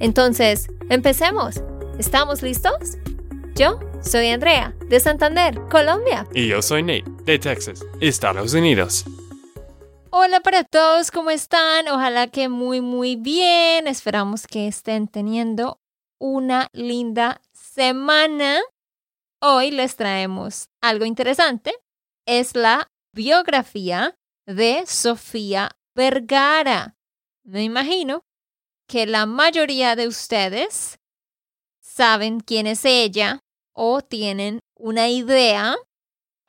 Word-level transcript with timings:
Entonces, 0.00 0.68
empecemos. 0.90 1.62
¿Estamos 1.98 2.42
listos? 2.42 2.98
Yo 3.54 3.78
soy 4.02 4.28
Andrea, 4.28 4.74
de 4.88 4.98
Santander, 4.98 5.60
Colombia. 5.70 6.26
Y 6.34 6.48
yo 6.48 6.60
soy 6.60 6.82
Nate, 6.82 7.04
de 7.24 7.38
Texas, 7.38 7.84
Estados 8.00 8.52
Unidos. 8.54 9.04
Hola 10.10 10.40
para 10.40 10.64
todos, 10.64 11.10
¿cómo 11.10 11.30
están? 11.30 11.88
Ojalá 11.88 12.28
que 12.28 12.48
muy, 12.48 12.80
muy 12.80 13.16
bien. 13.16 13.86
Esperamos 13.86 14.46
que 14.46 14.66
estén 14.68 15.08
teniendo 15.08 15.80
una 16.18 16.68
linda 16.72 17.40
semana. 17.52 18.60
Hoy 19.40 19.70
les 19.70 19.96
traemos 19.96 20.68
algo 20.80 21.04
interesante. 21.04 21.74
Es 22.26 22.54
la 22.54 22.90
biografía 23.12 24.16
de 24.46 24.84
Sofía 24.86 25.70
Vergara. 25.94 26.96
Me 27.44 27.62
imagino 27.62 28.24
que 28.88 29.06
la 29.06 29.26
mayoría 29.26 29.96
de 29.96 30.08
ustedes 30.08 30.98
saben 31.80 32.40
quién 32.40 32.66
es 32.66 32.84
ella 32.84 33.40
o 33.72 34.02
tienen 34.02 34.60
una 34.76 35.08
idea. 35.08 35.76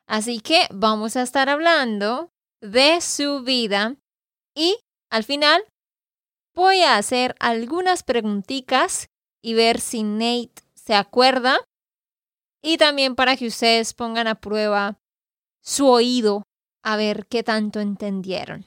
Así 0.06 0.40
que 0.40 0.66
vamos 0.70 1.16
a 1.16 1.22
estar 1.22 1.48
hablando 1.48 2.30
de 2.60 3.00
su 3.00 3.42
vida 3.42 3.96
y 4.54 4.78
al 5.10 5.24
final 5.24 5.64
voy 6.54 6.80
a 6.80 6.96
hacer 6.96 7.34
algunas 7.38 8.02
preguntitas 8.02 9.08
y 9.42 9.54
ver 9.54 9.80
si 9.80 10.02
Nate 10.02 10.62
se 10.74 10.94
acuerda 10.94 11.64
y 12.62 12.78
también 12.78 13.14
para 13.14 13.36
que 13.36 13.46
ustedes 13.46 13.94
pongan 13.94 14.26
a 14.26 14.40
prueba 14.40 14.98
su 15.62 15.86
oído 15.86 16.42
a 16.82 16.96
ver 16.96 17.26
qué 17.26 17.42
tanto 17.42 17.80
entendieron. 17.80 18.66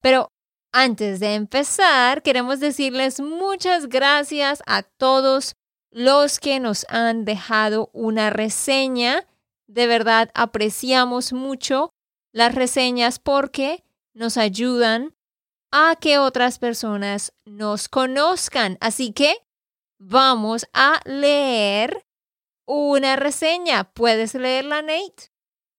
Pero 0.00 0.28
antes 0.72 1.20
de 1.20 1.34
empezar, 1.34 2.22
queremos 2.22 2.60
decirles 2.60 3.20
muchas 3.20 3.88
gracias 3.88 4.62
a 4.66 4.82
todos 4.82 5.56
los 5.90 6.38
que 6.38 6.60
nos 6.60 6.86
han 6.88 7.24
dejado 7.24 7.90
una 7.92 8.30
reseña. 8.30 9.26
De 9.66 9.86
verdad 9.86 10.30
apreciamos 10.34 11.32
mucho 11.32 11.90
las 12.32 12.54
reseñas 12.54 13.18
porque 13.18 13.84
nos 14.14 14.36
ayudan 14.36 15.14
a 15.70 15.96
que 16.00 16.18
otras 16.18 16.58
personas 16.58 17.32
nos 17.44 17.88
conozcan. 17.88 18.78
Así 18.80 19.12
que 19.12 19.36
vamos 19.98 20.66
a 20.72 21.00
leer 21.04 22.04
una 22.66 23.16
reseña. 23.16 23.84
¿Puedes 23.92 24.34
leerla, 24.34 24.82
Nate? 24.82 25.30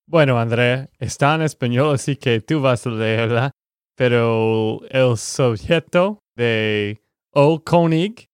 Bueno, 0.07 0.39
Andrea, 0.39 0.89
está 0.97 1.35
en 1.35 1.43
español, 1.43 1.93
así 1.93 2.15
que 2.15 2.41
tú 2.41 2.61
vas 2.61 2.85
a 2.87 2.89
leerla. 2.89 3.51
Pero 4.00 4.80
el 4.92 5.17
sujeto 5.17 6.19
de 6.38 7.02
O. 7.33 7.61
Koenig, 7.61 8.30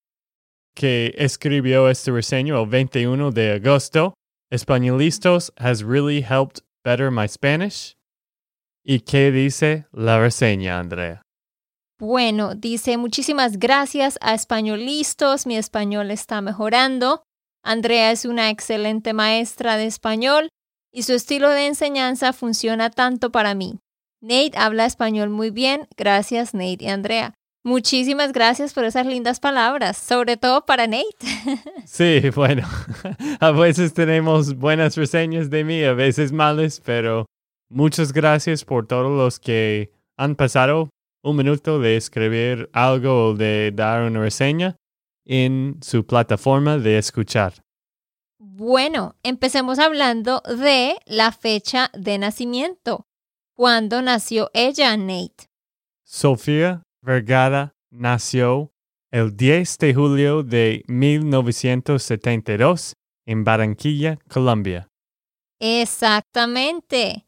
que 0.76 1.12
escribió 1.18 1.90
este 1.90 2.12
reseño 2.12 2.62
el 2.62 2.70
21 2.70 3.32
de 3.32 3.54
agosto, 3.54 4.14
Españolistos 4.52 5.52
has 5.58 5.82
really 5.82 6.22
helped 6.22 6.62
better 6.84 7.10
my 7.10 7.28
Spanish. 7.28 7.96
¿Y 8.84 9.00
qué 9.00 9.32
dice 9.32 9.88
la 9.92 10.20
reseña, 10.20 10.78
Andrea? 10.78 11.24
Bueno, 12.00 12.54
dice 12.54 12.98
muchísimas 12.98 13.58
gracias 13.58 14.20
a 14.22 14.36
Españolistos, 14.36 15.48
mi 15.48 15.58
español 15.58 16.12
está 16.12 16.42
mejorando. 16.42 17.24
Andrea 17.64 18.12
es 18.12 18.26
una 18.26 18.52
excelente 18.52 19.14
maestra 19.14 19.78
de 19.78 19.88
español 19.88 20.48
y 20.94 21.02
su 21.02 21.14
estilo 21.14 21.50
de 21.50 21.66
enseñanza 21.66 22.34
funciona 22.34 22.92
tanto 22.92 23.32
para 23.32 23.56
mí. 23.56 23.80
Nate 24.22 24.52
habla 24.56 24.86
español 24.86 25.30
muy 25.30 25.52
bien, 25.52 25.88
gracias 25.98 26.54
Nate 26.54 26.78
y 26.80 26.88
Andrea. 26.88 27.34
Muchísimas 27.64 28.32
gracias 28.32 28.74
por 28.74 28.84
esas 28.84 29.08
lindas 29.08 29.40
palabras, 29.40 29.98
sobre 29.98 30.38
todo 30.38 30.66
para 30.66 30.86
Nate. 30.86 31.06
Sí, 31.86 32.30
bueno, 32.36 32.68
a 33.40 33.52
veces 33.52 33.94
tenemos 33.94 34.56
buenas 34.56 34.96
reseñas 34.96 35.50
de 35.50 35.64
mí, 35.64 35.84
a 35.84 35.94
veces 35.94 36.32
malas, 36.32 36.82
pero 36.84 37.26
muchas 37.70 38.14
gracias 38.14 38.66
por 38.66 38.88
todos 38.88 39.12
los 39.12 39.40
que 39.40 39.92
han 40.18 40.36
pasado 40.36 40.90
un 41.24 41.36
minuto 41.36 41.80
de 41.80 41.98
escribir 41.98 42.70
algo 42.74 43.30
o 43.30 43.34
de 43.34 43.72
dar 43.74 44.04
una 44.04 44.20
reseña 44.20 44.76
en 45.26 45.80
su 45.82 46.06
plataforma 46.06 46.78
de 46.78 47.00
escuchar. 47.00 47.54
Bueno, 48.38 49.16
empecemos 49.24 49.80
hablando 49.80 50.42
de 50.48 50.98
la 51.06 51.32
fecha 51.32 51.90
de 51.94 52.18
nacimiento. 52.20 53.08
¿Cuándo 53.58 54.02
nació 54.02 54.52
ella, 54.54 54.98
Nate? 54.98 55.46
Sofía 56.04 56.84
Vergara 57.02 57.74
nació 57.90 58.74
el 59.12 59.38
10 59.38 59.78
de 59.78 59.94
julio 59.94 60.44
de 60.44 60.84
1972 60.88 62.96
en 63.26 63.46
Barranquilla, 63.46 64.20
Colombia. 64.28 64.90
Exactamente. 65.62 67.26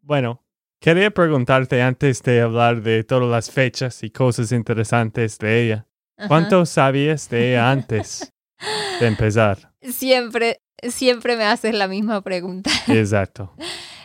Bueno, 0.00 0.46
quería 0.80 1.10
preguntarte 1.10 1.82
antes 1.82 2.22
de 2.22 2.40
hablar 2.40 2.80
de 2.80 3.04
todas 3.04 3.28
las 3.28 3.50
fechas 3.50 4.02
y 4.02 4.10
cosas 4.10 4.50
interesantes 4.50 5.38
de 5.38 5.62
ella. 5.62 5.86
¿Cuánto 6.26 6.64
sabías 6.64 7.28
de 7.28 7.50
ella 7.50 7.70
antes 7.70 8.32
de 8.98 9.08
empezar? 9.08 9.74
Siempre, 9.82 10.62
siempre 10.88 11.36
me 11.36 11.44
haces 11.44 11.74
la 11.74 11.86
misma 11.86 12.22
pregunta. 12.22 12.70
Exacto. 12.88 13.52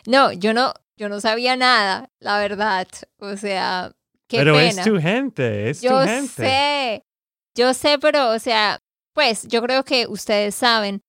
No, 0.07 0.31
yo 0.31 0.53
no, 0.53 0.73
yo 0.95 1.09
no 1.09 1.19
sabía 1.19 1.57
nada, 1.57 2.09
la 2.19 2.39
verdad. 2.39 2.87
O 3.19 3.35
sea, 3.35 3.91
qué 4.29 4.37
pero 4.37 4.53
pena. 4.53 4.69
es 4.69 4.83
tu 4.83 4.99
gente, 4.99 5.69
es 5.69 5.81
yo 5.81 5.99
tu 5.99 6.07
gente. 6.07 6.27
sé, 6.27 7.03
yo 7.55 7.73
sé, 7.73 7.99
pero, 7.99 8.29
o 8.31 8.39
sea, 8.39 8.79
pues 9.13 9.45
yo 9.49 9.61
creo 9.61 9.83
que 9.83 10.07
ustedes 10.07 10.55
saben, 10.55 11.01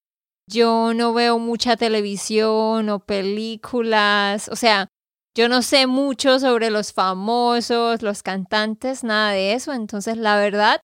yo 0.49 0.95
no 0.95 1.13
veo 1.15 1.39
mucha 1.39 1.77
televisión 1.77 2.89
o 2.89 2.99
películas, 2.99 4.49
o 4.49 4.57
sea, 4.57 4.89
yo 5.37 5.49
no 5.49 5.63
sé 5.63 5.87
mucho 5.87 6.41
sobre 6.41 6.69
los 6.71 6.93
famosos, 6.93 8.03
los 8.03 8.25
cantantes, 8.25 9.05
nada 9.05 9.31
de 9.31 9.53
eso. 9.53 9.73
Entonces, 9.73 10.17
la 10.17 10.37
verdad, 10.37 10.81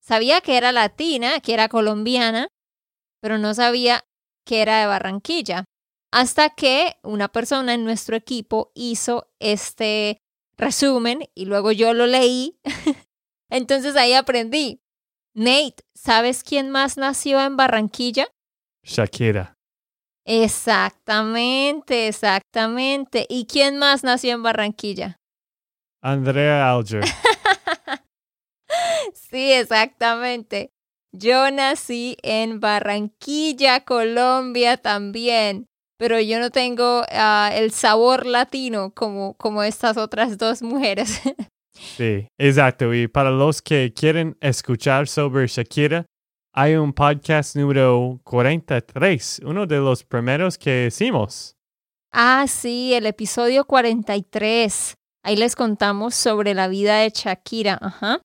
sabía 0.00 0.40
que 0.40 0.56
era 0.56 0.72
latina, 0.72 1.38
que 1.38 1.54
era 1.54 1.68
colombiana, 1.68 2.48
pero 3.20 3.38
no 3.38 3.54
sabía 3.54 4.02
que 4.44 4.62
era 4.62 4.80
de 4.80 4.86
Barranquilla. 4.86 5.64
Hasta 6.12 6.50
que 6.50 6.96
una 7.02 7.28
persona 7.28 7.72
en 7.72 7.84
nuestro 7.84 8.16
equipo 8.16 8.70
hizo 8.74 9.30
este 9.40 10.18
resumen 10.58 11.20
y 11.34 11.46
luego 11.46 11.72
yo 11.72 11.94
lo 11.94 12.06
leí. 12.06 12.60
Entonces 13.50 13.96
ahí 13.96 14.12
aprendí. 14.12 14.82
Nate, 15.34 15.82
¿sabes 15.94 16.44
quién 16.44 16.70
más 16.70 16.98
nació 16.98 17.40
en 17.40 17.56
Barranquilla? 17.56 18.28
Shakira. 18.84 19.54
Exactamente, 20.26 22.08
exactamente. 22.08 23.26
¿Y 23.30 23.46
quién 23.46 23.78
más 23.78 24.04
nació 24.04 24.34
en 24.34 24.42
Barranquilla? 24.42 25.18
Andrea 26.02 26.70
Alger. 26.70 27.04
sí, 29.14 29.52
exactamente. 29.52 30.70
Yo 31.12 31.50
nací 31.50 32.18
en 32.22 32.60
Barranquilla, 32.60 33.84
Colombia 33.84 34.76
también, 34.76 35.68
pero 36.02 36.18
yo 36.18 36.40
no 36.40 36.50
tengo 36.50 37.02
uh, 37.02 37.52
el 37.52 37.70
sabor 37.70 38.26
latino 38.26 38.90
como, 38.92 39.34
como 39.34 39.62
estas 39.62 39.96
otras 39.96 40.36
dos 40.36 40.60
mujeres. 40.60 41.20
sí, 41.96 42.26
exacto. 42.38 42.92
Y 42.92 43.06
para 43.06 43.30
los 43.30 43.62
que 43.62 43.92
quieren 43.94 44.36
escuchar 44.40 45.06
sobre 45.06 45.46
Shakira, 45.46 46.04
hay 46.52 46.74
un 46.74 46.92
podcast 46.92 47.54
número 47.54 48.18
43, 48.24 49.42
uno 49.44 49.64
de 49.64 49.76
los 49.76 50.02
primeros 50.02 50.58
que 50.58 50.86
hicimos. 50.88 51.54
Ah, 52.12 52.46
sí, 52.48 52.94
el 52.94 53.06
episodio 53.06 53.64
43. 53.64 54.94
Ahí 55.22 55.36
les 55.36 55.54
contamos 55.54 56.16
sobre 56.16 56.52
la 56.52 56.66
vida 56.66 56.96
de 56.96 57.10
Shakira. 57.10 57.78
Ajá. 57.80 58.20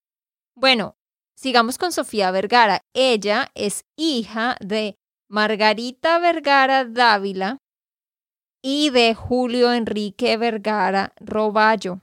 Bueno, 0.55 0.95
sigamos 1.35 1.77
con 1.77 1.91
Sofía 1.91 2.31
Vergara. 2.31 2.81
Ella 2.95 3.51
es 3.53 3.81
hija 3.95 4.57
de 4.61 4.95
Margarita 5.29 6.17
Vergara 6.17 6.83
Dávila 6.83 7.59
y 8.61 8.89
de 8.89 9.13
Julio 9.15 9.71
Enrique 9.73 10.37
Vergara 10.37 11.13
Roballo. 11.19 12.01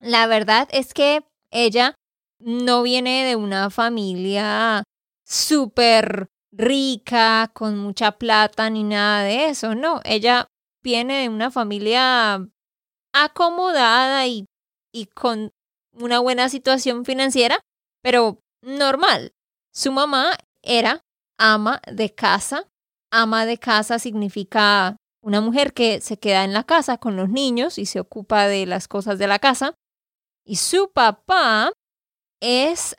La 0.00 0.26
verdad 0.26 0.68
es 0.70 0.94
que 0.94 1.24
ella 1.50 1.94
no 2.40 2.82
viene 2.82 3.24
de 3.24 3.36
una 3.36 3.70
familia 3.70 4.84
súper 5.24 6.28
rica, 6.52 7.50
con 7.52 7.78
mucha 7.78 8.12
plata, 8.12 8.70
ni 8.70 8.84
nada 8.84 9.22
de 9.22 9.46
eso, 9.46 9.74
no. 9.74 10.00
Ella 10.04 10.46
viene 10.82 11.22
de 11.22 11.28
una 11.28 11.50
familia 11.50 12.46
acomodada 13.12 14.26
y, 14.26 14.46
y 14.92 15.06
con 15.06 15.50
una 15.92 16.20
buena 16.20 16.48
situación 16.48 17.04
financiera, 17.04 17.60
pero 18.02 18.40
normal. 18.62 19.32
Su 19.72 19.92
mamá 19.92 20.36
era 20.62 21.02
ama 21.38 21.80
de 21.90 22.14
casa. 22.14 22.68
Ama 23.10 23.46
de 23.46 23.58
casa 23.58 23.98
significa 23.98 24.96
una 25.28 25.42
mujer 25.42 25.74
que 25.74 26.00
se 26.00 26.18
queda 26.18 26.42
en 26.44 26.54
la 26.54 26.64
casa 26.64 26.96
con 26.96 27.14
los 27.14 27.28
niños 27.28 27.76
y 27.76 27.84
se 27.84 28.00
ocupa 28.00 28.48
de 28.48 28.64
las 28.64 28.88
cosas 28.88 29.18
de 29.18 29.26
la 29.26 29.38
casa. 29.38 29.74
Y 30.42 30.56
su 30.56 30.90
papá 30.90 31.70
es 32.40 32.96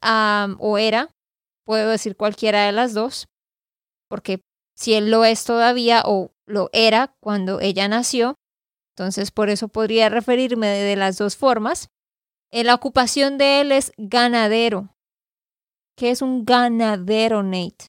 o 0.60 0.78
era, 0.78 1.10
puedo 1.66 1.90
decir 1.90 2.16
cualquiera 2.16 2.68
de 2.68 2.72
las 2.72 2.94
dos, 2.94 3.26
porque 4.08 4.42
si 4.76 4.94
él 4.94 5.10
lo 5.10 5.26
es 5.26 5.44
todavía 5.44 6.04
o 6.06 6.32
lo 6.46 6.70
era 6.72 7.16
cuando 7.20 7.62
ella 7.62 7.88
nació, 7.88 8.36
entonces 8.96 9.32
por 9.32 9.50
eso 9.50 9.68
podría 9.68 10.10
referirme 10.10 10.68
de, 10.68 10.96
las 10.96 11.18
dos 11.18 11.36
formas. 11.36 11.88
Eh, 12.52 12.64
la 12.64 12.76
ocupación 12.76 13.40
de 13.40 13.62
él 13.62 13.72
es 13.72 13.92
ganadero. 13.98 14.94
¿Qué 15.98 16.12
es 16.12 16.22
un 16.22 16.46
ganadero, 16.46 17.42
Nate? 17.42 17.88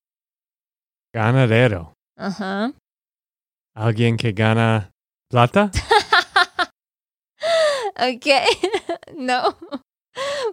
Ganadero. 1.13 1.93
Ajá. 2.17 2.73
¿Alguien 3.81 4.19
que 4.19 4.33
gana 4.33 4.93
plata? 5.31 5.71
ok. 7.97 8.27
no. 9.17 9.57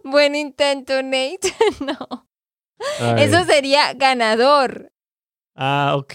Buen 0.05 0.33
intento, 0.33 1.03
Nate. 1.03 1.53
no. 1.81 2.25
Eso 3.17 3.43
sería 3.43 3.91
ganador. 3.95 4.93
Ah, 5.57 5.95
ok. 5.97 6.13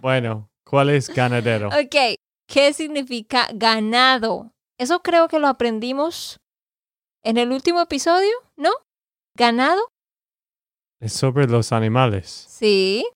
bueno, 0.00 0.50
¿cuál 0.64 0.90
es 0.90 1.08
ganadero? 1.08 1.68
Ok, 1.68 2.18
¿qué 2.48 2.72
significa 2.72 3.46
ganado? 3.54 4.50
Eso 4.76 5.02
creo 5.02 5.28
que 5.28 5.38
lo 5.38 5.46
aprendimos 5.46 6.40
en 7.22 7.36
el 7.36 7.52
último 7.52 7.80
episodio, 7.80 8.34
¿no? 8.56 8.70
¿Ganado? 9.36 9.82
Es 11.00 11.12
sobre 11.12 11.46
los 11.46 11.70
animales. 11.70 12.46
Sí. 12.48 13.06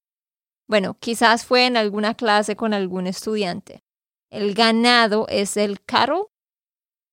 Bueno, 0.69 0.97
quizás 0.99 1.44
fue 1.44 1.67
en 1.67 1.76
alguna 1.76 2.14
clase 2.14 2.56
con 2.56 2.75
algún 2.75 3.06
estudiante. 3.06 3.82
El 4.31 4.55
ganado 4.55 5.26
es 5.29 5.56
el 5.56 5.82
cattle. 5.85 6.25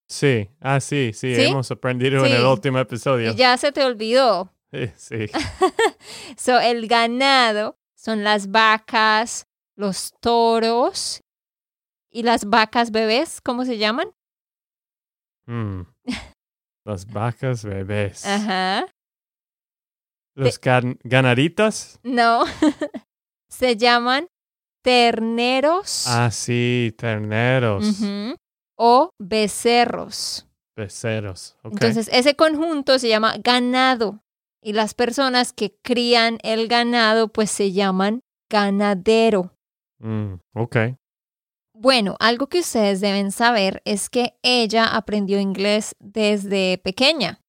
Sí, 0.07 0.49
ah, 0.59 0.79
sí, 0.79 1.11
sí, 1.13 1.35
hemos 1.35 1.69
aprendido 1.69 2.25
en 2.25 2.33
el 2.33 2.45
último 2.45 2.79
episodio. 2.79 3.33
ya 3.33 3.57
se 3.57 3.71
te 3.71 3.83
olvidó. 3.83 4.53
Sí. 4.95 5.25
so, 6.37 6.59
el 6.59 6.87
ganado 6.87 7.79
son 7.95 8.23
las 8.23 8.51
vacas, 8.51 9.47
los 9.75 10.13
toros 10.21 11.23
y 12.11 12.21
las 12.21 12.45
vacas 12.45 12.91
bebés, 12.91 13.41
¿cómo 13.41 13.65
se 13.65 13.79
llaman? 13.79 14.11
Mm. 15.47 15.81
Las 16.85 17.05
vacas 17.05 17.63
bebés. 17.63 18.25
Ajá. 18.25 18.85
¿Los 20.35 20.59
ganaritas? 20.59 21.99
No. 22.03 22.45
Se 23.59 23.75
llaman 23.75 24.29
terneros. 24.81 26.05
Ah, 26.07 26.31
sí, 26.31 26.95
terneros. 26.97 28.01
O 28.77 29.11
becerros. 29.19 30.47
Becerros. 30.77 31.57
Entonces, 31.65 32.09
ese 32.13 32.35
conjunto 32.35 32.97
se 32.99 33.09
llama 33.09 33.35
ganado 33.43 34.23
y 34.63 34.71
las 34.71 34.93
personas 34.93 35.51
que 35.51 35.75
crían 35.83 36.37
el 36.41 36.69
ganado 36.69 37.27
pues 37.27 37.51
se 37.51 37.73
llaman 37.73 38.21
ganadero. 38.49 39.53
Mm, 39.99 40.35
ok. 40.53 40.77
Bueno, 41.73 42.15
algo 42.19 42.47
que 42.47 42.59
ustedes 42.59 43.01
deben 43.01 43.33
saber 43.33 43.81
es 43.83 44.09
que 44.09 44.37
ella 44.41 44.85
aprendió 44.95 45.37
inglés 45.37 45.97
desde 45.99 46.77
pequeña. 46.77 47.41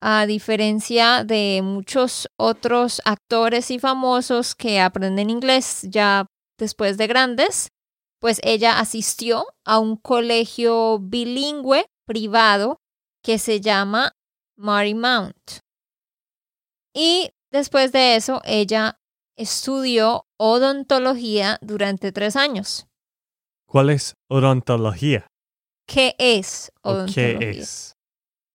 A 0.00 0.26
diferencia 0.26 1.24
de 1.24 1.60
muchos 1.62 2.28
otros 2.36 3.02
actores 3.04 3.70
y 3.70 3.78
famosos 3.78 4.54
que 4.54 4.80
aprenden 4.80 5.30
inglés 5.30 5.82
ya 5.88 6.26
después 6.56 6.96
de 6.98 7.08
grandes, 7.08 7.68
pues 8.20 8.40
ella 8.44 8.78
asistió 8.78 9.46
a 9.64 9.78
un 9.78 9.96
colegio 9.96 10.98
bilingüe 11.00 11.86
privado 12.06 12.78
que 13.24 13.38
se 13.38 13.60
llama 13.60 14.12
Marymount. 14.56 15.60
Y 16.94 17.30
después 17.50 17.92
de 17.92 18.16
eso, 18.16 18.40
ella 18.44 18.98
estudió 19.36 20.26
odontología 20.36 21.58
durante 21.60 22.12
tres 22.12 22.36
años. 22.36 22.86
¿Cuál 23.66 23.90
es 23.90 24.14
odontología? 24.28 25.26
¿Qué 25.86 26.14
es 26.18 26.72
odontología? 26.82 27.38
¿Qué 27.38 27.50
es? 27.50 27.97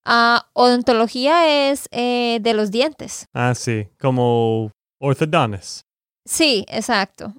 Ah, 0.05 0.49
odontología 0.53 1.69
es 1.69 1.87
eh, 1.91 2.39
de 2.41 2.53
los 2.53 2.71
dientes. 2.71 3.27
Ah, 3.33 3.55
sí, 3.55 3.87
como 3.99 4.71
ortodones. 4.99 5.85
Sí, 6.25 6.65
exacto. 6.67 7.33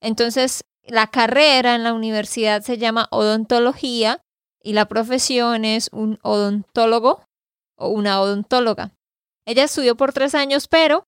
Entonces, 0.00 0.64
la 0.82 1.08
carrera 1.08 1.74
en 1.74 1.84
la 1.84 1.92
universidad 1.92 2.62
se 2.62 2.78
llama 2.78 3.08
odontología 3.10 4.22
y 4.62 4.72
la 4.72 4.86
profesión 4.86 5.64
es 5.64 5.88
un 5.92 6.18
odontólogo 6.22 7.24
o 7.76 7.88
una 7.88 8.20
odontóloga. 8.20 8.92
Ella 9.46 9.64
estudió 9.64 9.96
por 9.96 10.12
tres 10.12 10.34
años, 10.34 10.68
pero 10.68 11.04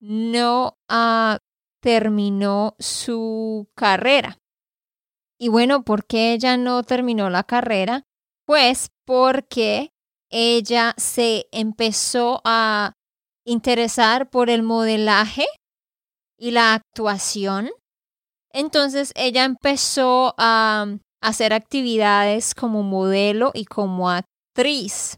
no 0.00 0.76
ah, 0.88 1.38
terminó 1.80 2.74
su 2.78 3.68
carrera. 3.74 4.38
Y 5.38 5.48
bueno, 5.48 5.82
¿por 5.82 6.06
qué 6.06 6.32
ella 6.32 6.56
no 6.56 6.82
terminó 6.82 7.28
la 7.28 7.44
carrera? 7.44 8.04
Pues 8.46 8.88
porque 9.04 9.90
ella 10.30 10.94
se 10.96 11.46
empezó 11.52 12.40
a 12.44 12.92
interesar 13.44 14.30
por 14.30 14.50
el 14.50 14.62
modelaje 14.62 15.46
y 16.38 16.52
la 16.52 16.74
actuación. 16.74 17.70
Entonces 18.52 19.12
ella 19.16 19.44
empezó 19.44 20.34
a 20.38 20.86
hacer 21.20 21.52
actividades 21.52 22.54
como 22.54 22.82
modelo 22.82 23.50
y 23.52 23.64
como 23.64 24.10
actriz 24.10 25.16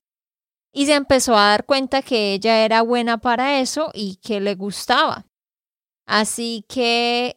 y 0.72 0.86
se 0.86 0.94
empezó 0.94 1.36
a 1.36 1.48
dar 1.48 1.66
cuenta 1.66 2.02
que 2.02 2.34
ella 2.34 2.64
era 2.64 2.82
buena 2.82 3.18
para 3.18 3.60
eso 3.60 3.90
y 3.94 4.16
que 4.16 4.40
le 4.40 4.54
gustaba. 4.54 5.26
Así 6.06 6.64
que 6.68 7.36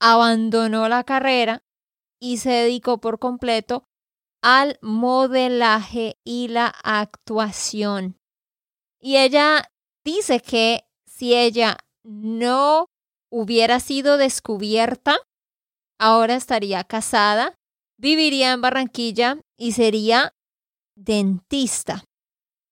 abandonó 0.00 0.88
la 0.88 1.04
carrera 1.04 1.62
y 2.20 2.38
se 2.38 2.50
dedicó 2.50 2.98
por 2.98 3.18
completo 3.18 3.84
al 4.42 4.78
modelaje 4.82 6.16
y 6.24 6.48
la 6.48 6.66
actuación. 6.66 8.18
Y 9.00 9.16
ella 9.16 9.70
dice 10.04 10.40
que 10.40 10.84
si 11.06 11.34
ella 11.34 11.78
no 12.02 12.86
hubiera 13.30 13.80
sido 13.80 14.16
descubierta, 14.16 15.16
ahora 15.98 16.34
estaría 16.34 16.84
casada, 16.84 17.54
viviría 17.98 18.52
en 18.52 18.60
Barranquilla 18.60 19.38
y 19.56 19.72
sería 19.72 20.34
dentista. 20.96 22.04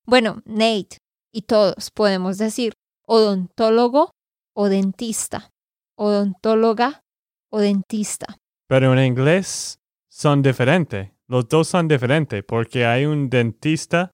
Bueno, 0.04 0.42
Nate 0.44 0.98
y 1.32 1.42
todos 1.42 1.90
podemos 1.92 2.38
decir 2.38 2.72
odontólogo 3.06 4.10
o 4.54 4.68
dentista, 4.68 5.50
odontóloga 5.96 7.02
o 7.50 7.60
dentista. 7.60 8.36
Pero 8.68 8.92
en 8.92 9.04
inglés 9.04 9.80
son 10.08 10.42
diferentes. 10.42 11.10
Los 11.30 11.48
dos 11.48 11.68
son 11.68 11.86
diferentes 11.86 12.42
porque 12.42 12.84
hay 12.84 13.06
un 13.06 13.30
dentista, 13.30 14.10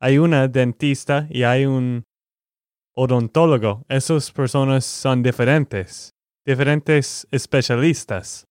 hay 0.00 0.16
una 0.16 0.48
dentista 0.48 1.26
y 1.28 1.42
hay 1.42 1.66
un 1.66 2.04
odontólogo. 2.96 3.84
Esas 3.90 4.32
personas 4.32 4.86
son 4.86 5.22
diferentes, 5.22 6.14
diferentes 6.46 7.28
especialistas. 7.30 8.46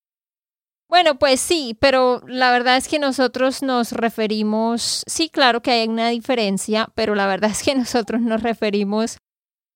Bueno, 0.87 1.17
pues 1.17 1.39
sí, 1.39 1.75
pero 1.81 2.21
la 2.27 2.51
verdad 2.51 2.77
es 2.77 2.87
que 2.87 2.99
nosotros 2.99 3.63
nos 3.63 3.91
referimos, 3.91 5.03
sí, 5.07 5.29
claro 5.29 5.63
que 5.63 5.71
hay 5.71 5.87
una 5.87 6.09
diferencia, 6.09 6.89
pero 6.93 7.15
la 7.15 7.25
verdad 7.25 7.49
es 7.49 7.63
que 7.63 7.73
nosotros 7.75 8.21
nos 8.21 8.43
referimos 8.43 9.17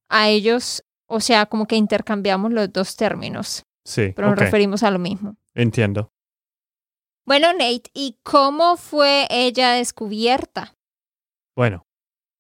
a 0.08 0.30
ellos, 0.30 0.84
o 1.08 1.20
sea, 1.20 1.48
como 1.48 1.66
que 1.66 1.78
intercambiamos 1.78 2.54
los 2.54 2.72
dos 2.72 2.96
términos. 2.96 3.64
Sí. 3.86 4.14
Pero 4.16 4.30
nos 4.30 4.38
referimos 4.38 4.84
a 4.84 4.92
lo 4.92 5.00
mismo. 5.00 5.36
Entiendo. 5.56 6.13
Bueno, 7.26 7.54
Nate, 7.54 7.90
¿y 7.94 8.18
cómo 8.22 8.76
fue 8.76 9.28
ella 9.30 9.76
descubierta? 9.76 10.76
Bueno, 11.56 11.86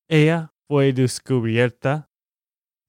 ella 0.10 0.52
fue 0.68 0.92
descubierta 0.92 2.10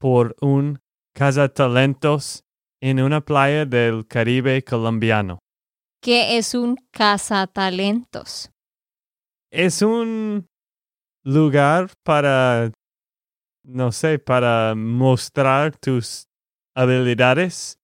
por 0.00 0.34
un 0.40 0.80
cazatalentos 1.14 2.42
en 2.82 3.00
una 3.00 3.20
playa 3.20 3.64
del 3.64 4.08
Caribe 4.08 4.64
colombiano. 4.64 5.38
¿Qué 6.02 6.36
es 6.36 6.54
un 6.54 6.76
cazatalentos? 6.90 8.50
Es 9.52 9.80
un 9.80 10.48
lugar 11.22 11.92
para, 12.02 12.72
no 13.62 13.92
sé, 13.92 14.18
para 14.18 14.74
mostrar 14.74 15.78
tus 15.78 16.26
habilidades. 16.74 17.78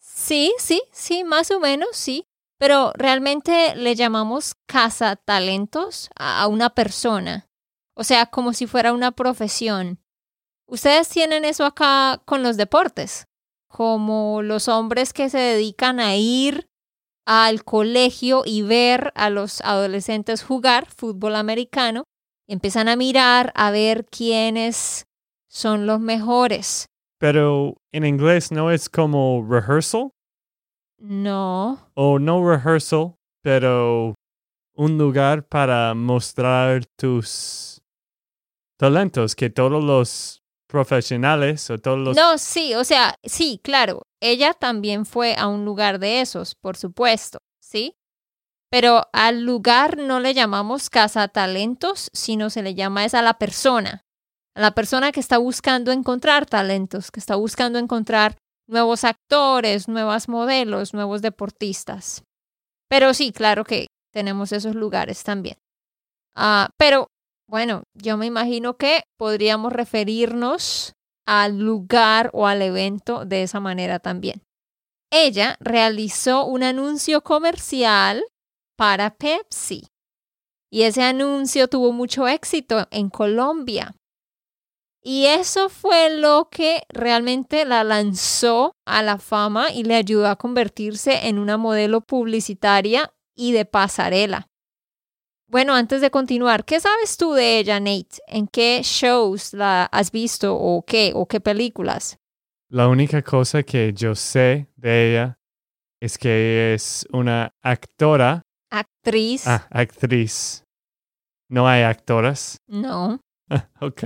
Sí, 0.00 0.52
sí, 0.58 0.82
sí, 0.90 1.22
más 1.22 1.52
o 1.52 1.60
menos, 1.60 1.90
sí. 1.92 2.27
Pero 2.58 2.92
realmente 2.96 3.74
le 3.76 3.94
llamamos 3.94 4.54
casa 4.66 5.16
talentos 5.16 6.10
a 6.16 6.46
una 6.48 6.70
persona. 6.70 7.48
O 7.94 8.04
sea, 8.04 8.26
como 8.26 8.52
si 8.52 8.66
fuera 8.66 8.92
una 8.92 9.12
profesión. 9.12 10.00
Ustedes 10.66 11.08
tienen 11.08 11.44
eso 11.44 11.64
acá 11.64 12.20
con 12.24 12.42
los 12.42 12.56
deportes, 12.56 13.26
como 13.68 14.42
los 14.42 14.68
hombres 14.68 15.12
que 15.12 15.30
se 15.30 15.38
dedican 15.38 15.98
a 15.98 16.16
ir 16.16 16.68
al 17.26 17.64
colegio 17.64 18.42
y 18.44 18.62
ver 18.62 19.12
a 19.14 19.30
los 19.30 19.60
adolescentes 19.60 20.42
jugar 20.42 20.86
fútbol 20.86 21.36
americano, 21.36 22.04
empiezan 22.46 22.88
a 22.88 22.96
mirar 22.96 23.52
a 23.54 23.70
ver 23.70 24.06
quiénes 24.06 25.06
son 25.48 25.86
los 25.86 26.00
mejores. 26.00 26.86
Pero 27.18 27.76
en 27.92 28.04
inglés 28.04 28.52
no 28.52 28.70
es 28.70 28.88
como 28.88 29.46
rehearsal. 29.48 30.10
No. 30.98 31.90
O 31.94 32.18
no 32.18 32.44
rehearsal, 32.44 33.14
pero 33.42 34.14
un 34.74 34.98
lugar 34.98 35.46
para 35.46 35.94
mostrar 35.94 36.84
tus 36.96 37.80
talentos 38.78 39.34
que 39.34 39.50
todos 39.50 39.82
los 39.82 40.42
profesionales 40.68 41.68
o 41.70 41.78
todos 41.78 41.98
los... 41.98 42.16
No, 42.16 42.38
sí, 42.38 42.74
o 42.74 42.84
sea, 42.84 43.14
sí, 43.24 43.60
claro. 43.62 44.02
Ella 44.20 44.54
también 44.54 45.06
fue 45.06 45.34
a 45.36 45.48
un 45.48 45.64
lugar 45.64 45.98
de 45.98 46.20
esos, 46.20 46.54
por 46.54 46.76
supuesto, 46.76 47.38
¿sí? 47.60 47.96
Pero 48.70 49.08
al 49.12 49.44
lugar 49.44 49.96
no 49.96 50.20
le 50.20 50.34
llamamos 50.34 50.90
casa 50.90 51.28
talentos, 51.28 52.10
sino 52.12 52.50
se 52.50 52.62
le 52.62 52.74
llama 52.74 53.04
es 53.04 53.14
a 53.14 53.22
la 53.22 53.38
persona. 53.38 54.02
A 54.54 54.60
la 54.60 54.72
persona 54.72 55.10
que 55.10 55.20
está 55.20 55.38
buscando 55.38 55.90
encontrar 55.90 56.46
talentos, 56.46 57.10
que 57.10 57.20
está 57.20 57.36
buscando 57.36 57.78
encontrar 57.78 58.36
nuevos 58.68 59.04
actores, 59.04 59.88
nuevos 59.88 60.28
modelos, 60.28 60.94
nuevos 60.94 61.22
deportistas. 61.22 62.22
Pero 62.88 63.14
sí, 63.14 63.32
claro 63.32 63.64
que 63.64 63.88
tenemos 64.12 64.52
esos 64.52 64.74
lugares 64.74 65.24
también. 65.24 65.56
Ah, 66.36 66.70
pero 66.78 67.08
bueno, 67.48 67.84
yo 67.94 68.16
me 68.16 68.26
imagino 68.26 68.76
que 68.76 69.02
podríamos 69.18 69.72
referirnos 69.72 70.92
al 71.26 71.58
lugar 71.58 72.30
o 72.32 72.46
al 72.46 72.62
evento 72.62 73.24
de 73.24 73.42
esa 73.42 73.60
manera 73.60 73.98
también. 73.98 74.42
Ella 75.10 75.56
realizó 75.60 76.44
un 76.44 76.62
anuncio 76.62 77.22
comercial 77.22 78.24
para 78.76 79.14
Pepsi 79.14 79.86
y 80.70 80.82
ese 80.82 81.02
anuncio 81.02 81.68
tuvo 81.68 81.92
mucho 81.92 82.28
éxito 82.28 82.86
en 82.90 83.08
Colombia. 83.08 83.94
Y 85.02 85.26
eso 85.26 85.68
fue 85.68 86.10
lo 86.10 86.48
que 86.50 86.82
realmente 86.88 87.64
la 87.64 87.84
lanzó 87.84 88.72
a 88.84 89.02
la 89.02 89.18
fama 89.18 89.72
y 89.72 89.84
le 89.84 89.94
ayudó 89.94 90.26
a 90.28 90.36
convertirse 90.36 91.28
en 91.28 91.38
una 91.38 91.56
modelo 91.56 92.00
publicitaria 92.00 93.12
y 93.36 93.52
de 93.52 93.64
pasarela. 93.64 94.48
Bueno, 95.50 95.74
antes 95.74 96.02
de 96.02 96.10
continuar, 96.10 96.64
¿qué 96.66 96.78
sabes 96.78 97.16
tú 97.16 97.32
de 97.32 97.58
ella, 97.58 97.80
Nate? 97.80 98.18
¿En 98.26 98.48
qué 98.48 98.82
shows 98.82 99.54
la 99.54 99.84
has 99.84 100.10
visto 100.12 100.54
o 100.54 100.82
qué 100.84 101.12
o 101.14 101.26
qué 101.26 101.40
películas? 101.40 102.18
La 102.68 102.86
única 102.88 103.22
cosa 103.22 103.62
que 103.62 103.94
yo 103.94 104.14
sé 104.14 104.68
de 104.76 105.10
ella 105.10 105.38
es 106.00 106.18
que 106.18 106.74
es 106.74 107.06
una 107.12 107.54
actora. 107.62 108.42
Actriz. 108.70 109.46
Ah, 109.46 109.66
actriz. 109.70 110.64
No 111.48 111.66
hay 111.66 111.82
actoras. 111.82 112.58
No. 112.66 113.20
ok. 113.80 114.02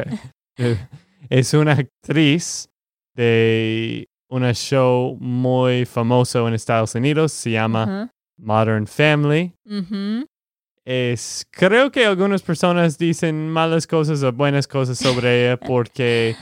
es 1.29 1.55
una 1.55 1.73
actriz 1.73 2.71
de 3.15 4.09
un 4.29 4.43
show 4.53 5.17
muy 5.21 5.85
famoso 5.85 6.49
en 6.49 6.55
Estados 6.55 6.95
Unidos. 6.95 7.33
Se 7.33 7.51
llama 7.51 8.11
Modern 8.39 8.87
Family 8.87 9.55
es, 10.85 11.47
creo 11.51 11.91
que 11.93 12.05
algunas 12.05 12.43
personas 12.43 12.99
dicen 12.99 13.49
malas 13.49 13.87
cosas 13.87 14.23
o 14.23 14.33
buenas 14.33 14.67
cosas 14.67 14.99
sobre 14.99 15.47
ella 15.47 15.57
porque 15.59 16.37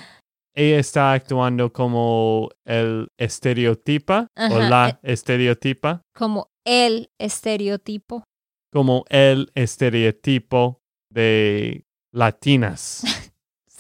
ella 0.54 0.78
está 0.78 1.12
actuando 1.12 1.72
como 1.72 2.50
el 2.64 3.08
estereotipa 3.18 4.26
o 4.50 4.58
la 4.58 5.00
eh, 5.02 5.12
estereotipa. 5.12 6.02
Como 6.14 6.50
el 6.64 7.10
estereotipo. 7.18 8.24
Como 8.72 9.04
el 9.08 9.50
estereotipo 9.54 10.80
de 11.10 11.84
latinas. 12.12 13.04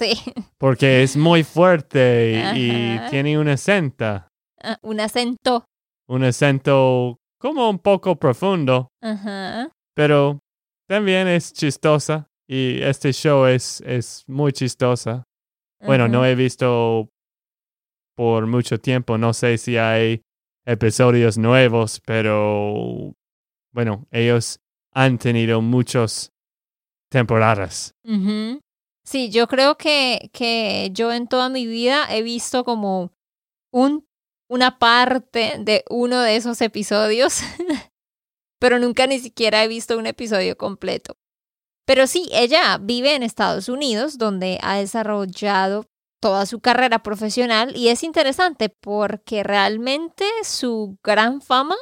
sí. 0.00 0.32
Porque 0.58 1.02
es 1.02 1.16
muy 1.16 1.44
fuerte 1.44 2.52
y 2.54 2.98
tiene 3.10 3.38
un 3.38 3.48
acento. 3.48 4.24
Ah, 4.62 4.78
un 4.82 5.00
acento. 5.00 5.64
Un 6.08 6.24
acento 6.24 7.18
como 7.38 7.68
un 7.70 7.78
poco 7.78 8.16
profundo. 8.16 8.88
Pero 9.94 10.40
también 10.88 11.28
es 11.28 11.52
chistosa 11.52 12.26
y 12.48 12.82
este 12.82 13.12
show 13.12 13.46
es, 13.46 13.80
es 13.82 14.24
muy 14.26 14.52
chistosa. 14.52 15.24
Bueno, 15.84 16.08
no 16.08 16.26
he 16.26 16.34
visto 16.34 17.08
por 18.16 18.46
mucho 18.46 18.78
tiempo, 18.78 19.16
no 19.16 19.32
sé 19.32 19.56
si 19.56 19.78
hay 19.78 20.20
episodios 20.66 21.38
nuevos, 21.38 22.02
pero 22.04 23.14
bueno, 23.72 24.06
ellos 24.10 24.58
han 24.92 25.16
tenido 25.16 25.62
muchas 25.62 26.30
temporadas. 27.10 27.94
Sí, 29.10 29.28
yo 29.28 29.48
creo 29.48 29.76
que, 29.76 30.30
que 30.32 30.90
yo 30.92 31.10
en 31.10 31.26
toda 31.26 31.48
mi 31.48 31.66
vida 31.66 32.06
he 32.14 32.22
visto 32.22 32.62
como 32.62 33.12
un, 33.72 34.06
una 34.48 34.78
parte 34.78 35.56
de 35.58 35.84
uno 35.90 36.20
de 36.20 36.36
esos 36.36 36.60
episodios 36.60 37.40
pero 38.60 38.78
nunca 38.78 39.08
ni 39.08 39.18
siquiera 39.18 39.64
he 39.64 39.68
visto 39.68 39.98
un 39.98 40.06
episodio 40.06 40.56
completo. 40.56 41.16
Pero 41.86 42.06
sí, 42.06 42.28
ella 42.30 42.78
vive 42.80 43.16
en 43.16 43.24
Estados 43.24 43.68
Unidos, 43.68 44.16
donde 44.16 44.60
ha 44.62 44.76
desarrollado 44.76 45.86
toda 46.20 46.46
su 46.46 46.60
carrera 46.60 47.02
profesional 47.02 47.76
y 47.76 47.88
es 47.88 48.04
interesante 48.04 48.68
porque 48.68 49.42
realmente 49.42 50.24
su 50.44 51.00
gran 51.02 51.42
fama 51.42 51.74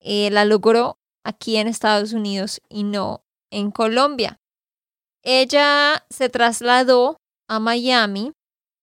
eh, 0.00 0.30
la 0.30 0.46
logró 0.46 0.98
aquí 1.24 1.58
en 1.58 1.68
Estados 1.68 2.14
Unidos 2.14 2.62
y 2.70 2.84
no 2.84 3.22
en 3.50 3.70
Colombia. 3.70 4.40
Ella 5.24 6.04
se 6.10 6.28
trasladó 6.28 7.16
a 7.48 7.58
Miami 7.58 8.32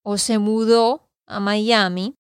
o 0.04 0.18
se 0.18 0.40
mudó 0.40 1.08
a 1.28 1.40
Miami 1.40 2.16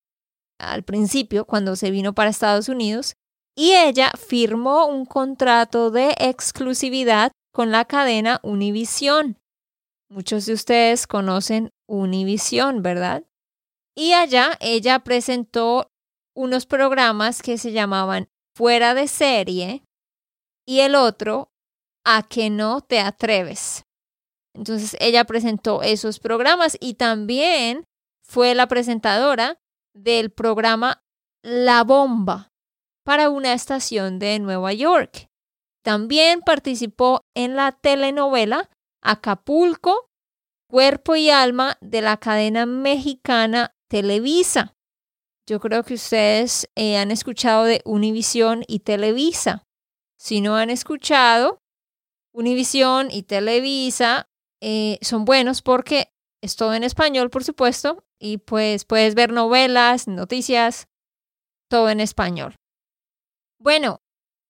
al 0.59 0.83
principio 0.83 1.45
cuando 1.45 1.75
se 1.75 1.89
vino 1.89 2.13
para 2.13 2.29
Estados 2.29 2.69
Unidos 2.69 3.15
y 3.57 3.73
ella 3.73 4.11
firmó 4.11 4.85
un 4.85 5.05
contrato 5.05 5.91
de 5.91 6.15
exclusividad 6.19 7.31
con 7.51 7.71
la 7.71 7.85
cadena 7.85 8.39
Univision. 8.43 9.37
Muchos 10.09 10.45
de 10.45 10.53
ustedes 10.53 11.07
conocen 11.07 11.71
Univision, 11.87 12.81
¿verdad? 12.81 13.23
Y 13.95 14.13
allá 14.13 14.57
ella 14.59 14.99
presentó 14.99 15.87
unos 16.35 16.65
programas 16.65 17.41
que 17.41 17.57
se 17.57 17.71
llamaban 17.71 18.29
Fuera 18.55 18.93
de 18.93 19.07
serie 19.07 19.83
y 20.65 20.81
el 20.81 20.95
otro 20.95 21.49
A 22.05 22.23
que 22.23 22.49
no 22.49 22.81
te 22.81 22.99
atreves. 22.99 23.83
Entonces 24.53 24.97
ella 24.99 25.25
presentó 25.25 25.81
esos 25.81 26.19
programas 26.19 26.77
y 26.79 26.95
también 26.95 27.85
fue 28.23 28.55
la 28.55 28.67
presentadora 28.67 29.59
del 29.93 30.31
programa 30.31 31.03
La 31.43 31.83
Bomba 31.83 32.49
para 33.03 33.29
una 33.29 33.53
estación 33.53 34.19
de 34.19 34.39
Nueva 34.39 34.73
York. 34.73 35.29
También 35.83 36.41
participó 36.41 37.21
en 37.35 37.55
la 37.55 37.71
telenovela 37.71 38.69
Acapulco, 39.01 40.09
Cuerpo 40.69 41.15
y 41.15 41.29
Alma 41.29 41.77
de 41.81 42.01
la 42.01 42.17
cadena 42.17 42.65
mexicana 42.65 43.73
Televisa. 43.89 44.75
Yo 45.47 45.59
creo 45.59 45.83
que 45.83 45.95
ustedes 45.95 46.69
eh, 46.75 46.97
han 46.97 47.11
escuchado 47.11 47.65
de 47.65 47.81
Univisión 47.83 48.63
y 48.67 48.79
Televisa. 48.79 49.63
Si 50.17 50.39
no 50.39 50.55
han 50.55 50.69
escuchado, 50.69 51.57
Univisión 52.33 53.09
y 53.11 53.23
Televisa 53.23 54.29
eh, 54.61 54.99
son 55.01 55.25
buenos 55.25 55.61
porque 55.61 56.13
es 56.41 56.55
todo 56.55 56.73
en 56.73 56.83
español, 56.83 57.29
por 57.29 57.43
supuesto, 57.43 58.03
y 58.19 58.37
pues 58.37 58.85
puedes 58.85 59.15
ver 59.15 59.31
novelas, 59.31 60.07
noticias, 60.07 60.87
todo 61.69 61.89
en 61.89 61.99
español. 61.99 62.55
Bueno, 63.59 64.01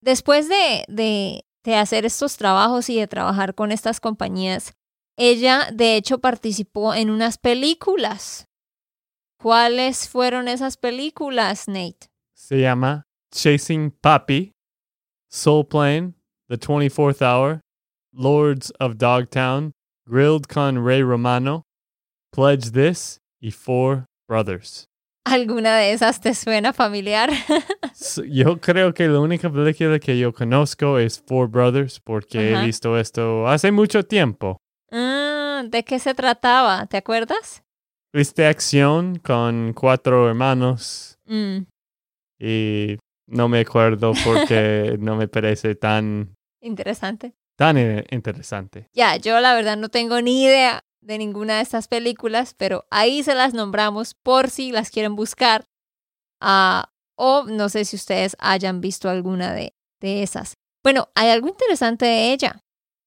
después 0.02 0.48
de, 0.48 0.86
de, 0.88 1.46
de 1.64 1.76
hacer 1.76 2.06
estos 2.06 2.38
trabajos 2.38 2.90
y 2.90 3.00
de 3.00 3.08
trabajar 3.08 3.56
con 3.56 3.72
estas 3.72 4.00
compañías, 4.00 4.74
ella 5.18 5.70
de 5.74 5.96
hecho 5.96 6.20
participó 6.20 6.94
en 6.94 7.10
unas 7.10 7.38
películas. 7.38 8.48
¿Cuáles 9.38 10.08
fueron 10.08 10.48
esas 10.48 10.78
películas, 10.78 11.68
Nate? 11.68 12.12
Se 12.34 12.60
llama 12.60 13.08
Chasing 13.34 13.92
Papi, 13.92 14.54
Soul 15.30 15.68
Plane, 15.68 16.14
The 16.48 16.58
24th 16.58 17.22
Hour, 17.22 17.62
Lords 18.14 18.72
of 18.80 18.98
Dogtown 18.98 19.74
Grilled 20.06 20.46
con 20.46 20.86
Ray 20.86 21.02
Romano, 21.04 21.64
Pledge 22.32 22.72
This 22.72 23.20
y 23.42 23.52
Four 23.52 24.06
Brothers. 24.28 24.86
¿Alguna 25.26 25.78
de 25.78 25.94
esas 25.94 26.20
te 26.20 26.34
suena 26.34 26.74
familiar? 26.74 27.30
Yo 28.28 28.60
creo 28.60 28.94
que 28.94 29.08
la 29.08 29.20
única 29.20 29.52
película 29.52 30.00
que 30.00 30.18
yo 30.18 30.34
conozco 30.34 30.98
es 30.98 31.22
Four 31.28 31.48
Brothers 31.50 32.00
porque 32.00 32.54
Ajá. 32.54 32.64
he 32.64 32.66
visto 32.66 32.98
esto 32.98 33.48
hace 33.48 33.72
mucho 33.72 34.04
tiempo. 34.04 34.58
Ah, 34.92 35.62
¿De 35.66 35.84
qué 35.84 36.00
se 36.00 36.16
trataba? 36.16 36.88
¿Te 36.88 36.98
acuerdas? 36.98 37.62
De 38.14 38.46
acción 38.46 39.20
con 39.20 39.74
cuatro 39.74 40.28
hermanos 40.28 41.18
Mm, 41.26 41.60
y 42.40 42.98
no 43.28 43.48
me 43.48 43.60
acuerdo 43.62 44.12
porque 44.26 44.98
no 45.00 45.16
me 45.16 45.28
parece 45.30 45.76
tan, 45.76 46.34
interesante. 46.62 47.34
Tan 47.62 47.78
eh, 47.78 48.08
interesante. 48.10 48.90
Ya, 48.92 49.18
yo 49.18 49.40
la 49.40 49.54
verdad 49.54 49.78
no 49.78 49.90
tengo 49.90 50.20
ni 50.20 50.46
idea 50.46 50.84
de 51.00 51.20
ninguna 51.20 51.58
de 51.58 51.62
estas 51.62 51.88
películas, 51.88 52.56
pero 52.56 52.88
ahí 52.90 53.22
se 53.22 53.36
las 53.36 53.54
nombramos 53.54 54.16
por 54.16 54.50
si 54.50 54.72
las 54.72 54.90
quieren 54.90 55.16
buscar. 55.16 55.66
Ah, 56.40 56.92
o 57.16 57.44
no 57.44 57.70
sé 57.70 57.86
si 57.86 57.98
ustedes 57.98 58.36
hayan 58.40 58.82
visto 58.82 59.12
alguna 59.12 59.54
de, 59.54 59.76
de 60.00 60.24
esas. 60.24 60.56
Bueno, 60.82 61.10
hay 61.14 61.30
algo 61.30 61.50
interesante 61.50 62.08
de 62.08 62.34
ella 62.34 62.64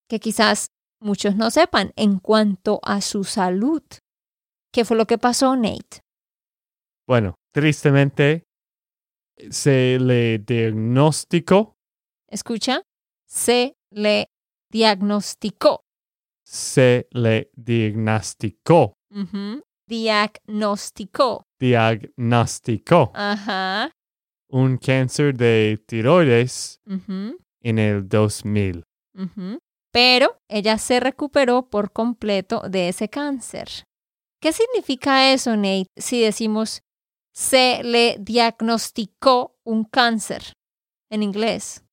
que 0.09 0.21
quizás 0.21 0.69
muchos 1.01 1.35
no 1.35 1.51
sepan 1.51 1.93
en 1.97 2.21
cuanto 2.21 2.79
a 2.85 3.01
su 3.01 3.25
salud. 3.25 3.83
¿Qué 4.73 4.85
fue 4.85 4.97
lo 4.97 5.07
que 5.07 5.19
pasó, 5.19 5.57
Nate? 5.57 5.99
Bueno, 7.09 7.35
tristemente 7.53 8.45
se 9.51 9.99
le 9.99 10.39
diagnosticó, 10.39 11.75
Escucha, 12.29 12.83
se 13.27 13.77
le 13.91 14.29
diagnosticó. 14.75 15.85
se 16.45 17.07
le 17.13 17.49
diagnosticó, 17.55 18.95
Diagnosticó. 19.89 21.45
diagnosticó 21.61 23.13
Ajá. 23.15 23.91
un 24.51 24.77
cáncer 24.79 25.35
de 25.37 25.81
tiroides 25.87 26.81
en 26.87 27.79
el 27.79 28.09
2000. 28.09 28.83
Ujú. 29.17 29.59
Pero 29.93 30.37
ella 30.51 30.77
se 30.79 30.99
recuperó 30.99 31.69
por 31.71 31.93
completo 31.93 32.63
de 32.69 32.89
ese 32.89 33.09
cáncer. 33.09 33.69
¿Qué 34.43 34.53
significa 34.53 35.33
eso, 35.33 35.57
Nate, 35.57 35.87
si 35.97 36.21
decimos 36.21 36.81
se 37.33 37.83
le 37.85 38.17
diagnosticó 38.19 39.55
un 39.65 39.85
cáncer 39.85 40.53
en 41.11 41.23
inglés? 41.23 41.84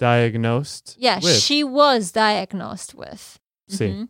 Diagnosed 0.00 0.96
Yeah, 0.98 1.20
with. 1.22 1.38
she 1.38 1.62
was 1.62 2.12
diagnosed 2.12 2.94
with. 2.94 3.38
Sí. 3.68 3.84
Ujú. 3.90 4.08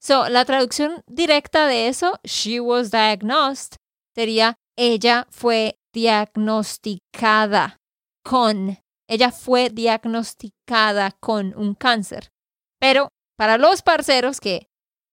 So, 0.00 0.28
la 0.28 0.44
traducción 0.44 1.02
directa 1.06 1.66
de 1.66 1.88
eso, 1.88 2.18
she 2.24 2.60
was 2.60 2.90
diagnosed, 2.90 3.76
sería 4.14 4.54
ella 4.76 5.26
fue 5.30 5.76
diagnosticada 5.94 7.78
con, 8.24 8.78
ella 9.08 9.30
fue 9.32 9.70
diagnosticada 9.70 11.12
con 11.20 11.54
un 11.56 11.74
cáncer. 11.74 12.30
Pero 12.80 13.08
para 13.36 13.58
los 13.58 13.82
parceros 13.82 14.40
que 14.40 14.68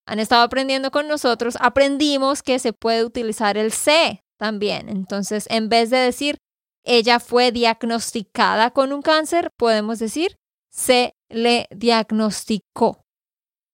han 0.07 0.19
estado 0.19 0.43
aprendiendo 0.43 0.91
con 0.91 1.07
nosotros, 1.07 1.55
aprendimos 1.59 2.41
que 2.41 2.59
se 2.59 2.73
puede 2.73 3.03
utilizar 3.03 3.57
el 3.57 3.71
C 3.71 4.21
también. 4.39 4.89
Entonces, 4.89 5.45
en 5.49 5.69
vez 5.69 5.89
de 5.91 5.97
decir 5.97 6.37
ella 6.89 7.19
fue 7.19 7.51
diagnosticada 7.51 8.71
con 8.71 8.91
un 8.91 9.03
cáncer, 9.03 9.51
podemos 9.57 9.99
decir 9.99 10.35
se 10.71 11.13
le 11.29 11.67
diagnosticó 11.69 13.03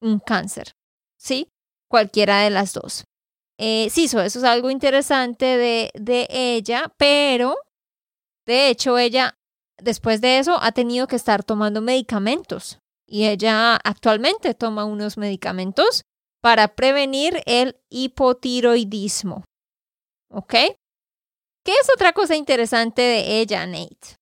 un 0.01 0.19
cáncer. 0.19 0.73
¿Sí? 1.17 1.49
Cualquiera 1.89 2.41
de 2.41 2.49
las 2.49 2.73
dos. 2.73 3.05
Eh, 3.57 3.87
sí, 3.89 4.09
so, 4.09 4.19
eso 4.21 4.39
es 4.39 4.45
algo 4.45 4.69
interesante 4.69 5.45
de, 5.45 5.91
de 5.93 6.27
ella, 6.29 6.93
pero 6.97 7.55
de 8.45 8.69
hecho 8.69 8.97
ella, 8.97 9.37
después 9.81 10.19
de 10.19 10.39
eso, 10.39 10.57
ha 10.61 10.73
tenido 10.73 11.07
que 11.07 11.15
estar 11.15 11.43
tomando 11.43 11.81
medicamentos. 11.81 12.79
Y 13.07 13.25
ella 13.27 13.75
actualmente 13.77 14.53
toma 14.55 14.83
unos 14.83 15.17
medicamentos 15.17 16.03
para 16.41 16.75
prevenir 16.75 17.41
el 17.45 17.79
hipotiroidismo. 17.89 19.45
¿Ok? 20.29 20.55
¿Qué 21.65 21.71
es 21.71 21.89
otra 21.91 22.13
cosa 22.13 22.35
interesante 22.35 23.01
de 23.01 23.39
ella, 23.41 23.65
Nate? 23.65 24.17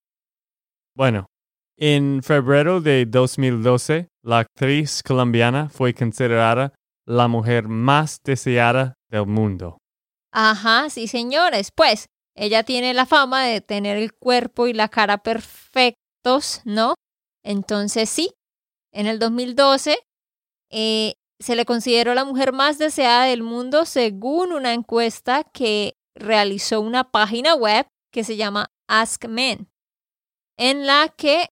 Bueno, 0.95 1.25
en 1.77 2.23
febrero 2.23 2.79
de 2.79 3.05
2012, 3.05 4.07
la 4.23 4.39
actriz 4.39 5.03
colombiana 5.03 5.67
fue 5.67 5.93
considerada 5.93 6.73
la 7.05 7.27
mujer 7.27 7.67
más 7.67 8.19
deseada 8.23 8.93
del 9.09 9.25
mundo. 9.25 9.77
Ajá, 10.31 10.89
sí, 10.89 11.09
señores. 11.09 11.71
Pues 11.75 12.05
ella 12.33 12.63
tiene 12.63 12.93
la 12.93 13.05
fama 13.05 13.43
de 13.43 13.59
tener 13.59 13.97
el 13.97 14.13
cuerpo 14.13 14.67
y 14.67 14.73
la 14.73 14.87
cara 14.87 15.17
perfectos, 15.17 16.61
¿no? 16.63 16.95
Entonces 17.43 18.09
sí, 18.09 18.31
en 18.93 19.05
el 19.05 19.19
2012 19.19 19.97
eh, 20.71 21.15
se 21.41 21.55
le 21.57 21.65
consideró 21.65 22.13
la 22.13 22.23
mujer 22.23 22.53
más 22.53 22.77
deseada 22.77 23.25
del 23.25 23.43
mundo 23.43 23.83
según 23.83 24.53
una 24.53 24.73
encuesta 24.73 25.43
que 25.43 25.95
realizó 26.15 26.81
una 26.81 27.11
página 27.11 27.55
web 27.55 27.87
que 28.11 28.23
se 28.23 28.35
llama 28.35 28.71
Ask 28.87 29.25
Men, 29.25 29.69
en 30.57 30.85
la 30.85 31.09
que 31.09 31.49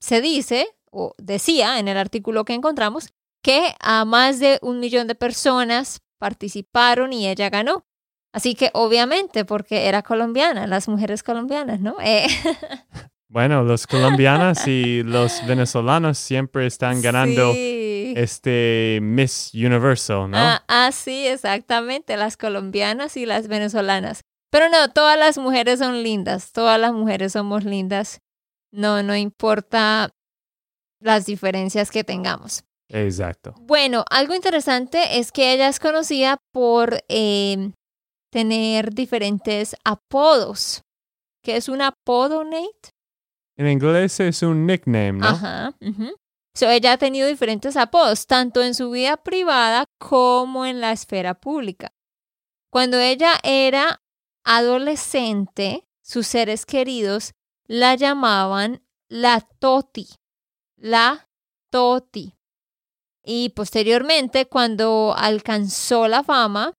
se 0.00 0.20
dice, 0.20 0.68
o 0.90 1.14
decía 1.18 1.78
en 1.78 1.88
el 1.88 1.96
artículo 1.96 2.44
que 2.44 2.54
encontramos, 2.54 3.12
que 3.42 3.74
a 3.80 4.04
más 4.04 4.40
de 4.40 4.58
un 4.62 4.80
millón 4.80 5.06
de 5.06 5.14
personas 5.14 6.00
participaron 6.18 7.12
y 7.12 7.28
ella 7.28 7.50
ganó. 7.50 7.86
Así 8.32 8.54
que 8.54 8.70
obviamente, 8.72 9.44
porque 9.44 9.86
era 9.86 10.02
colombiana, 10.02 10.66
las 10.66 10.88
mujeres 10.88 11.22
colombianas, 11.22 11.80
¿no? 11.80 11.96
Eh, 12.02 12.26
Bueno, 13.34 13.64
los 13.64 13.88
colombianos 13.88 14.68
y 14.68 15.02
los 15.02 15.44
venezolanos 15.44 16.18
siempre 16.18 16.66
están 16.66 17.02
ganando 17.02 17.52
Sí. 17.52 17.93
Este 18.14 19.00
Miss 19.02 19.52
Universo, 19.54 20.28
¿no? 20.28 20.36
Ah, 20.36 20.64
ah, 20.68 20.92
sí, 20.92 21.26
exactamente, 21.26 22.16
las 22.16 22.36
colombianas 22.36 23.16
y 23.16 23.26
las 23.26 23.48
venezolanas. 23.48 24.22
Pero 24.50 24.68
no, 24.68 24.88
todas 24.90 25.18
las 25.18 25.36
mujeres 25.36 25.80
son 25.80 26.02
lindas, 26.02 26.52
todas 26.52 26.80
las 26.80 26.92
mujeres 26.92 27.32
somos 27.32 27.64
lindas. 27.64 28.20
No, 28.72 29.02
no 29.02 29.16
importa 29.16 30.10
las 31.00 31.26
diferencias 31.26 31.90
que 31.90 32.04
tengamos. 32.04 32.64
Exacto. 32.88 33.54
Bueno, 33.60 34.04
algo 34.10 34.34
interesante 34.34 35.18
es 35.18 35.32
que 35.32 35.52
ella 35.52 35.68
es 35.68 35.80
conocida 35.80 36.38
por 36.52 37.02
eh, 37.08 37.72
tener 38.30 38.94
diferentes 38.94 39.74
apodos. 39.84 40.82
¿Qué 41.42 41.56
es 41.56 41.68
un 41.68 41.82
apodo, 41.82 42.44
Nate? 42.44 42.90
En 43.56 43.68
inglés 43.68 44.18
es 44.20 44.42
un 44.42 44.66
nickname, 44.66 45.12
¿no? 45.12 45.26
Ajá. 45.26 45.74
So, 46.56 46.70
ella 46.70 46.92
ha 46.92 46.98
tenido 46.98 47.26
diferentes 47.26 47.76
apodos, 47.76 48.26
tanto 48.26 48.62
en 48.62 48.74
su 48.74 48.90
vida 48.90 49.16
privada 49.16 49.86
como 49.98 50.64
en 50.66 50.80
la 50.80 50.92
esfera 50.92 51.34
pública. 51.34 51.92
Cuando 52.70 52.98
ella 52.98 53.38
era 53.42 54.02
adolescente, 54.44 55.88
sus 56.02 56.26
seres 56.26 56.64
queridos 56.64 57.32
la 57.66 57.96
llamaban 57.96 58.82
la 59.08 59.40
Toti. 59.40 60.06
La 60.76 61.28
Toti. 61.70 62.34
Y 63.24 63.48
posteriormente, 63.50 64.46
cuando 64.46 65.14
alcanzó 65.16 66.08
la 66.08 66.22
fama, 66.22 66.74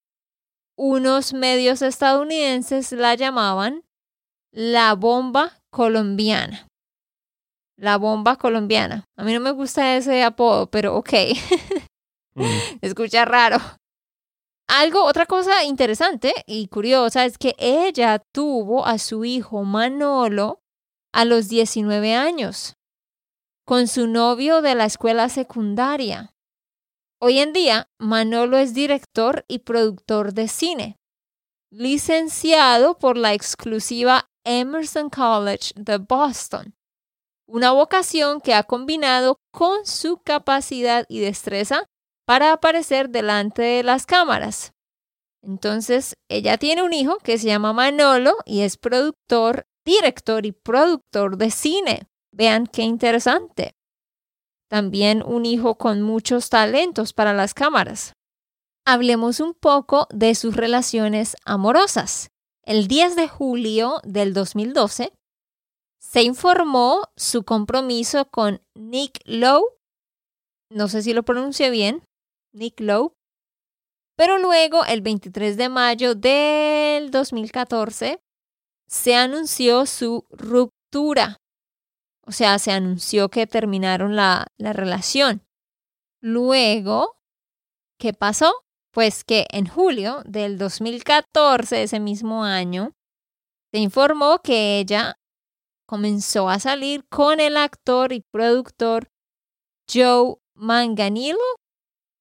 unos 0.77 1.33
medios 1.33 1.81
estadounidenses 1.81 2.91
la 2.91 3.15
llamaban 3.15 3.83
la 4.51 4.93
bomba 4.93 5.61
colombiana. 5.69 6.67
La 7.77 7.97
bomba 7.97 8.37
colombiana. 8.37 9.05
A 9.17 9.23
mí 9.23 9.33
no 9.33 9.39
me 9.39 9.51
gusta 9.51 9.97
ese 9.97 10.23
apodo, 10.23 10.69
pero 10.69 10.95
ok, 10.95 11.13
Mm, 12.35 12.43
escucha 12.81 13.25
raro. 13.25 13.57
Algo, 14.67 15.05
otra 15.05 15.25
cosa 15.25 15.63
interesante 15.63 16.33
y 16.47 16.67
curiosa 16.67 17.25
es 17.25 17.37
que 17.37 17.55
ella 17.57 18.19
tuvo 18.33 18.85
a 18.85 18.97
su 18.97 19.23
hijo 19.25 19.63
Manolo 19.63 20.61
a 21.13 21.23
los 21.23 21.47
19 21.47 22.15
años 22.15 22.75
con 23.65 23.87
su 23.87 24.07
novio 24.07 24.61
de 24.61 24.75
la 24.75 24.85
escuela 24.85 25.29
secundaria. 25.29 26.33
Hoy 27.21 27.39
en 27.39 27.53
día, 27.53 27.89
Manolo 27.99 28.57
es 28.57 28.73
director 28.73 29.45
y 29.47 29.59
productor 29.59 30.33
de 30.33 30.47
cine, 30.47 30.97
licenciado 31.71 32.97
por 32.97 33.17
la 33.17 33.33
exclusiva 33.33 34.29
Emerson 34.43 35.09
College 35.09 35.71
de 35.75 35.97
Boston, 35.97 36.75
una 37.47 37.71
vocación 37.71 38.41
que 38.41 38.53
ha 38.53 38.63
combinado 38.63 39.37
con 39.51 39.85
su 39.85 40.17
capacidad 40.17 41.05
y 41.09 41.19
destreza 41.19 41.85
para 42.25 42.53
aparecer 42.53 43.09
delante 43.09 43.61
de 43.61 43.83
las 43.83 44.05
cámaras. 44.05 44.73
Entonces, 45.43 46.15
ella 46.27 46.57
tiene 46.57 46.81
un 46.81 46.91
hijo 46.93 47.17
que 47.19 47.37
se 47.37 47.47
llama 47.47 47.71
Manolo 47.71 48.35
y 48.45 48.61
es 48.61 48.77
productor, 48.77 49.67
director 49.85 50.45
y 50.45 50.51
productor 50.51 51.37
de 51.37 51.51
cine. 51.51 52.07
Vean 52.31 52.65
qué 52.67 52.81
interesante. 52.81 53.75
también 54.67 55.23
un 55.23 55.45
hijo 55.45 55.75
con 55.75 56.01
muchos 56.01 56.49
talentos 56.49 57.13
para 57.13 57.33
las 57.33 57.53
cámaras. 57.53 58.13
Hablemos 58.83 59.39
un 59.39 59.53
poco 59.53 60.07
de 60.09 60.35
sus 60.35 60.55
relaciones 60.55 61.35
amorosas. 61.45 62.29
El 62.63 62.87
10 62.87 63.15
de 63.15 63.27
julio 63.27 64.01
del 64.03 64.33
2012 64.33 65.13
se 65.99 66.23
informó 66.23 67.09
su 67.15 67.43
compromiso 67.43 68.25
con 68.25 68.61
Nick 68.73 69.19
Lowe. 69.25 69.65
No 70.69 70.87
sé 70.87 71.01
si 71.01 71.13
lo 71.13 71.23
pronuncio 71.23 71.69
bien, 71.71 72.03
Nick 72.53 72.79
Lowe. 72.79 73.13
Pero 74.15 74.37
luego, 74.37 74.85
el 74.85 75.01
23 75.01 75.57
de 75.57 75.69
mayo 75.69 76.15
del 76.15 77.11
2014, 77.11 78.21
se 78.87 79.15
anunció 79.15 79.85
su 79.85 80.25
ruptura. 80.29 81.37
O 82.25 82.31
sea, 82.31 82.57
se 82.59 82.71
anunció 82.71 83.29
que 83.29 83.45
terminaron 83.45 84.15
la, 84.15 84.47
la 84.57 84.73
relación. 84.73 85.43
Luego, 86.21 87.17
¿qué 87.99 88.13
pasó? 88.13 88.53
Pues 88.91 89.23
que 89.23 89.47
en 89.51 89.67
julio 89.67 90.23
del 90.25 90.57
2014, 90.57 91.83
ese 91.83 91.99
mismo 91.99 92.45
año, 92.45 92.93
se 93.73 93.79
informó 93.79 94.39
que 94.41 94.79
ella 94.79 95.17
comenzó 95.85 96.49
a 96.49 96.59
salir 96.59 97.07
con 97.07 97.39
el 97.39 97.57
actor 97.57 98.13
y 98.13 98.21
productor 98.21 99.11
Joe 99.91 100.35
Manganillo 100.53 101.37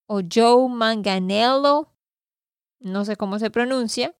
o 0.06 0.20
Joe 0.32 0.68
Manganello, 0.68 1.92
no 2.80 3.04
sé 3.04 3.16
cómo 3.16 3.38
se 3.38 3.50
pronuncia, 3.50 4.14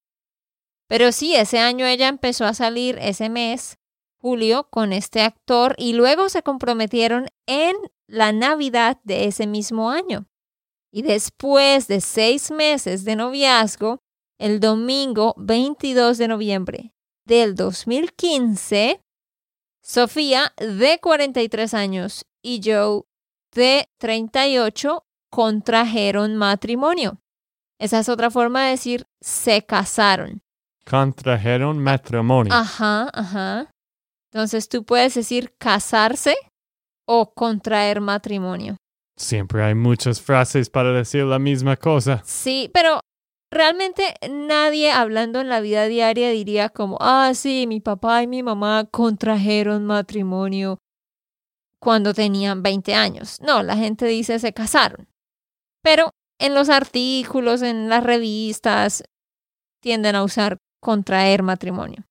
pero 0.88 1.12
sí, 1.12 1.34
ese 1.34 1.58
año 1.58 1.86
ella 1.86 2.08
empezó 2.08 2.44
a 2.44 2.54
salir 2.54 2.98
ese 3.00 3.28
mes, 3.28 3.78
julio, 4.18 4.68
con 4.70 4.92
este 4.92 5.22
actor 5.22 5.74
y 5.78 5.94
luego 5.94 6.28
se 6.28 6.42
comprometieron 6.42 7.28
en 7.46 7.74
la 8.06 8.32
Navidad 8.32 9.00
de 9.04 9.26
ese 9.26 9.46
mismo 9.46 9.90
año. 9.90 10.26
Y 10.92 11.02
después 11.02 11.88
de 11.88 12.00
seis 12.00 12.50
meses 12.50 13.04
de 13.04 13.16
noviazgo, 13.16 13.98
el 14.38 14.60
domingo 14.60 15.34
22 15.38 16.18
de 16.18 16.28
noviembre 16.28 16.94
del 17.26 17.54
2015, 17.54 19.03
Sofía, 19.86 20.54
de 20.56 20.98
43 20.98 21.74
años, 21.74 22.24
y 22.42 22.62
Joe, 22.64 23.02
de 23.54 23.86
38, 23.98 25.04
contrajeron 25.30 26.36
matrimonio. 26.36 27.20
Esa 27.78 27.98
es 27.98 28.08
otra 28.08 28.30
forma 28.30 28.64
de 28.64 28.70
decir 28.70 29.04
se 29.20 29.66
casaron. 29.66 30.40
Contrajeron 30.88 31.78
matrimonio. 31.78 32.52
Ajá, 32.54 33.10
ajá. 33.12 33.70
Entonces 34.32 34.70
tú 34.70 34.84
puedes 34.84 35.14
decir 35.14 35.54
casarse 35.58 36.34
o 37.06 37.34
contraer 37.34 38.00
matrimonio. 38.00 38.76
Siempre 39.18 39.62
hay 39.62 39.74
muchas 39.74 40.20
frases 40.20 40.70
para 40.70 40.92
decir 40.92 41.24
la 41.24 41.38
misma 41.38 41.76
cosa. 41.76 42.22
Sí, 42.24 42.70
pero 42.72 43.00
realmente 43.54 44.14
nadie 44.30 44.90
hablando 44.90 45.40
en 45.40 45.48
la 45.48 45.60
vida 45.60 45.86
diaria 45.86 46.30
diría 46.30 46.68
como, 46.68 46.98
ah, 47.00 47.32
sí, 47.34 47.66
mi 47.66 47.80
papá 47.80 48.22
y 48.22 48.26
mi 48.26 48.42
mamá 48.42 48.86
contrajeron 48.90 49.86
matrimonio 49.86 50.78
cuando 51.78 52.14
tenían 52.14 52.62
20 52.62 52.94
años. 52.94 53.40
No, 53.40 53.62
la 53.62 53.76
gente 53.76 54.06
dice 54.06 54.38
se 54.38 54.52
casaron. 54.52 55.08
Pero 55.82 56.10
en 56.38 56.54
los 56.54 56.68
artículos, 56.68 57.62
en 57.62 57.88
las 57.88 58.02
revistas, 58.04 59.04
tienden 59.80 60.16
a 60.16 60.24
usar 60.24 60.58
contraer 60.80 61.42
matrimonio. 61.42 62.04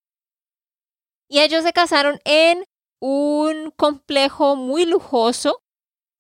Y 1.30 1.40
ellos 1.40 1.64
se 1.64 1.74
casaron 1.74 2.20
en 2.24 2.64
un 3.02 3.72
complejo 3.72 4.56
muy 4.56 4.86
lujoso 4.86 5.60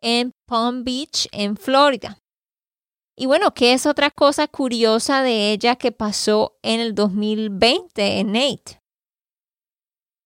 en 0.01 0.31
Palm 0.47 0.83
Beach, 0.83 1.27
en 1.31 1.55
Florida. 1.55 2.22
Y 3.15 3.28
bueno, 3.28 3.54
¿qué 3.54 3.73
es 3.73 3.86
otra 3.86 4.10
cosa 4.10 4.47
curiosa 4.47 5.21
de 5.21 5.52
ella 5.52 5.76
que 5.76 5.91
pasó 5.91 6.58
en 6.63 6.80
el 6.80 6.95
2020 6.95 8.19
en 8.19 8.32
Nate? 8.32 8.82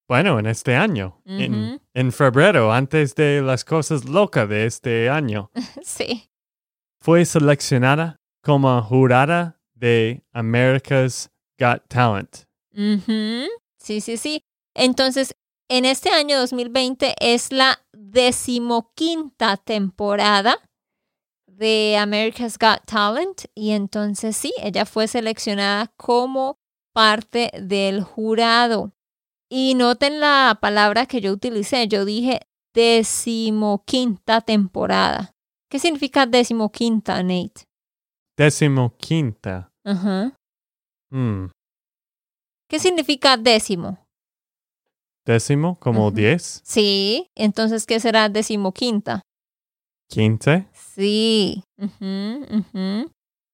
Bueno, 0.08 0.40
en 0.40 0.46
este 0.46 0.74
año, 0.74 1.22
en, 1.26 1.82
en, 1.94 2.12
febrero, 2.14 2.72
antes 2.72 3.14
de 3.16 3.42
las 3.42 3.66
cosas 3.66 4.06
locas 4.06 4.48
de 4.48 4.66
este 4.66 5.10
año. 5.10 5.52
sí. 5.84 6.30
Fue 7.02 7.26
seleccionada 7.26 8.16
como 8.42 8.82
jurada 8.82 9.60
de 9.76 10.24
America's 10.32 11.30
Got 11.60 11.90
Talent. 11.90 12.46
Sí, 13.78 14.00
sí, 14.00 14.16
sí. 14.16 14.44
Entonces, 14.74 15.36
en 15.70 15.84
este 15.84 16.10
año 16.10 16.38
2020 16.40 17.16
es 17.20 17.52
la 17.52 17.86
decimoquinta 17.92 19.58
temporada 19.58 20.58
de 21.58 21.98
America's 21.98 22.58
Got 22.60 22.86
Talent 22.86 23.46
y 23.56 23.72
entonces 23.72 24.38
sí, 24.38 24.54
ella 24.62 24.86
fue 24.86 25.08
seleccionada 25.08 25.92
como 25.98 26.60
parte 26.94 27.52
del 27.60 28.04
jurado. 28.04 28.94
Y 29.50 29.74
noten 29.76 30.20
la 30.20 30.60
palabra 30.62 31.06
que 31.06 31.22
yo 31.22 31.32
utilicé, 31.32 31.88
yo 31.88 32.06
dije 32.06 32.42
decimoquinta 32.74 34.42
temporada. 34.42 35.34
¿Qué 35.70 35.80
significa 35.80 36.26
decimoquinta, 36.26 37.24
Nate? 37.24 37.66
Decimoquinta. 38.38 39.72
Ajá. 39.84 40.38
Mm. 41.10 41.48
¿Qué 42.70 42.80
significa 42.80 43.36
décimo? 43.36 43.98
Décimo, 45.26 45.78
como 45.80 46.12
diez. 46.12 46.62
Sí, 46.64 47.30
entonces, 47.36 47.86
¿qué 47.86 48.00
será 48.00 48.30
decimoquinta? 48.30 49.22
Quince. 50.08 50.68
Sí. 50.98 51.64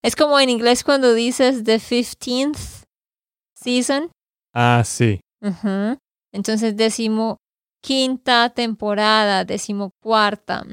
Es 0.01 0.15
como 0.15 0.39
en 0.39 0.49
inglés 0.49 0.83
cuando 0.83 1.13
dices 1.13 1.65
the 1.65 1.77
fifteenth 1.77 2.57
season. 3.53 4.09
Ah, 4.53 4.83
sí. 4.85 5.19
Entonces, 6.31 6.77
decimo 6.77 7.37
quinta 7.81 8.49
temporada, 8.49 9.43
decimocuarta. 9.43 10.65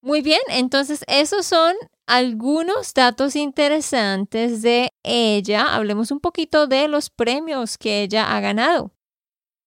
Muy 0.00 0.22
bien, 0.22 0.40
entonces 0.48 1.02
esos 1.08 1.44
son 1.44 1.74
algunos 2.06 2.94
datos 2.94 3.34
interesantes 3.34 4.62
de 4.62 4.90
ella. 5.02 5.74
Hablemos 5.74 6.12
un 6.12 6.20
poquito 6.20 6.68
de 6.68 6.86
los 6.86 7.10
premios 7.10 7.76
que 7.78 8.04
ella 8.04 8.36
ha 8.36 8.40
ganado. 8.40 8.92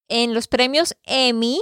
En 0.08 0.32
los 0.32 0.48
premios 0.48 0.96
Emmy, 1.04 1.60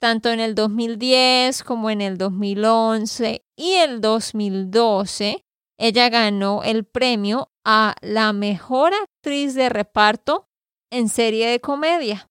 tanto 0.00 0.30
en 0.30 0.40
el 0.40 0.54
2010 0.54 1.62
como 1.64 1.90
en 1.90 2.00
el 2.00 2.18
2011 2.18 3.44
y 3.56 3.72
el 3.72 4.00
2012, 4.00 5.44
ella 5.78 6.08
ganó 6.08 6.62
el 6.62 6.84
premio 6.84 7.50
a 7.64 7.96
la 8.00 8.32
mejor 8.32 8.92
actriz 8.94 9.54
de 9.54 9.68
reparto 9.68 10.48
en 10.90 11.08
serie 11.08 11.48
de 11.48 11.60
comedia 11.60 12.28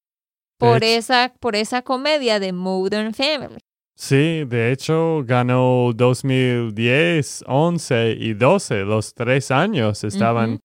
por 0.58 0.84
esa, 0.84 1.34
por 1.40 1.56
esa 1.56 1.82
comedia 1.82 2.40
de 2.40 2.54
Modern 2.54 3.14
Family. 3.14 3.60
Sí, 3.96 4.44
de 4.46 4.72
hecho 4.72 5.24
ganó 5.26 5.92
2010, 5.94 7.44
11 7.48 8.16
y 8.18 8.34
12, 8.34 8.84
los 8.86 9.14
tres 9.14 9.52
años 9.52 10.04
estaban 10.04 10.60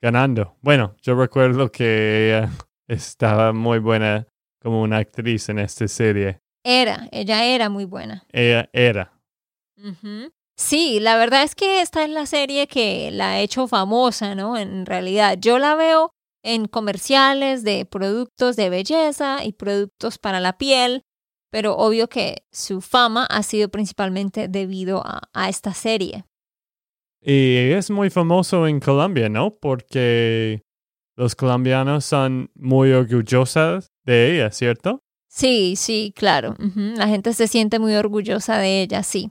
ganando. 0.00 0.56
Bueno, 0.60 0.94
yo 1.02 1.14
recuerdo 1.14 1.72
que 1.72 2.28
ella 2.28 2.50
estaba 2.88 3.52
muy 3.52 3.78
buena 3.78 4.26
como 4.64 4.82
una 4.82 4.96
actriz 4.96 5.48
en 5.48 5.60
esta 5.60 5.86
serie. 5.86 6.40
Era, 6.64 7.08
ella 7.12 7.44
era 7.44 7.68
muy 7.68 7.84
buena. 7.84 8.24
Ella 8.32 8.68
era. 8.72 9.12
Sí, 10.56 10.98
la 10.98 11.16
verdad 11.16 11.44
es 11.44 11.54
que 11.54 11.82
esta 11.82 12.02
es 12.02 12.10
la 12.10 12.26
serie 12.26 12.66
que 12.66 13.10
la 13.12 13.32
ha 13.32 13.40
hecho 13.40 13.68
famosa, 13.68 14.34
¿no? 14.34 14.56
En 14.56 14.86
realidad, 14.86 15.36
yo 15.38 15.58
la 15.58 15.76
veo 15.76 16.10
en 16.42 16.66
comerciales 16.66 17.62
de 17.62 17.84
productos 17.84 18.56
de 18.56 18.70
belleza 18.70 19.44
y 19.44 19.52
productos 19.52 20.18
para 20.18 20.40
la 20.40 20.56
piel 20.58 21.02
pero 21.54 21.76
obvio 21.76 22.08
que 22.08 22.42
su 22.50 22.80
fama 22.80 23.26
ha 23.26 23.44
sido 23.44 23.68
principalmente 23.68 24.48
debido 24.48 25.04
a, 25.06 25.48
esta 25.48 25.72
serie. 25.72 26.24
Y 27.22 27.70
es 27.70 27.92
muy 27.92 28.10
famoso 28.10 28.66
en 28.66 28.80
Colombia, 28.80 29.28
¿no? 29.28 29.52
Porque 29.52 30.62
los 31.16 31.36
colombianos 31.36 32.06
son 32.06 32.50
muy 32.56 32.90
orgullosos 32.90 33.92
de 34.04 34.34
ella, 34.34 34.50
¿cierto? 34.50 35.00
Sí, 35.28 35.74
sí, 35.76 36.12
claro. 36.14 36.54
La 36.76 37.08
gente 37.08 37.32
se 37.32 37.48
siente 37.48 37.78
muy 37.78 37.94
orgullosa 37.94 38.58
de 38.58 38.82
ella, 38.82 39.02
sí. 39.02 39.30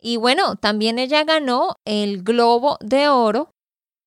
Y 0.00 0.16
bueno, 0.16 0.56
también 0.56 0.98
ella 0.98 1.24
ganó 1.24 1.76
el 1.84 2.22
Globo 2.22 2.78
de 2.80 3.08
Oro 3.08 3.50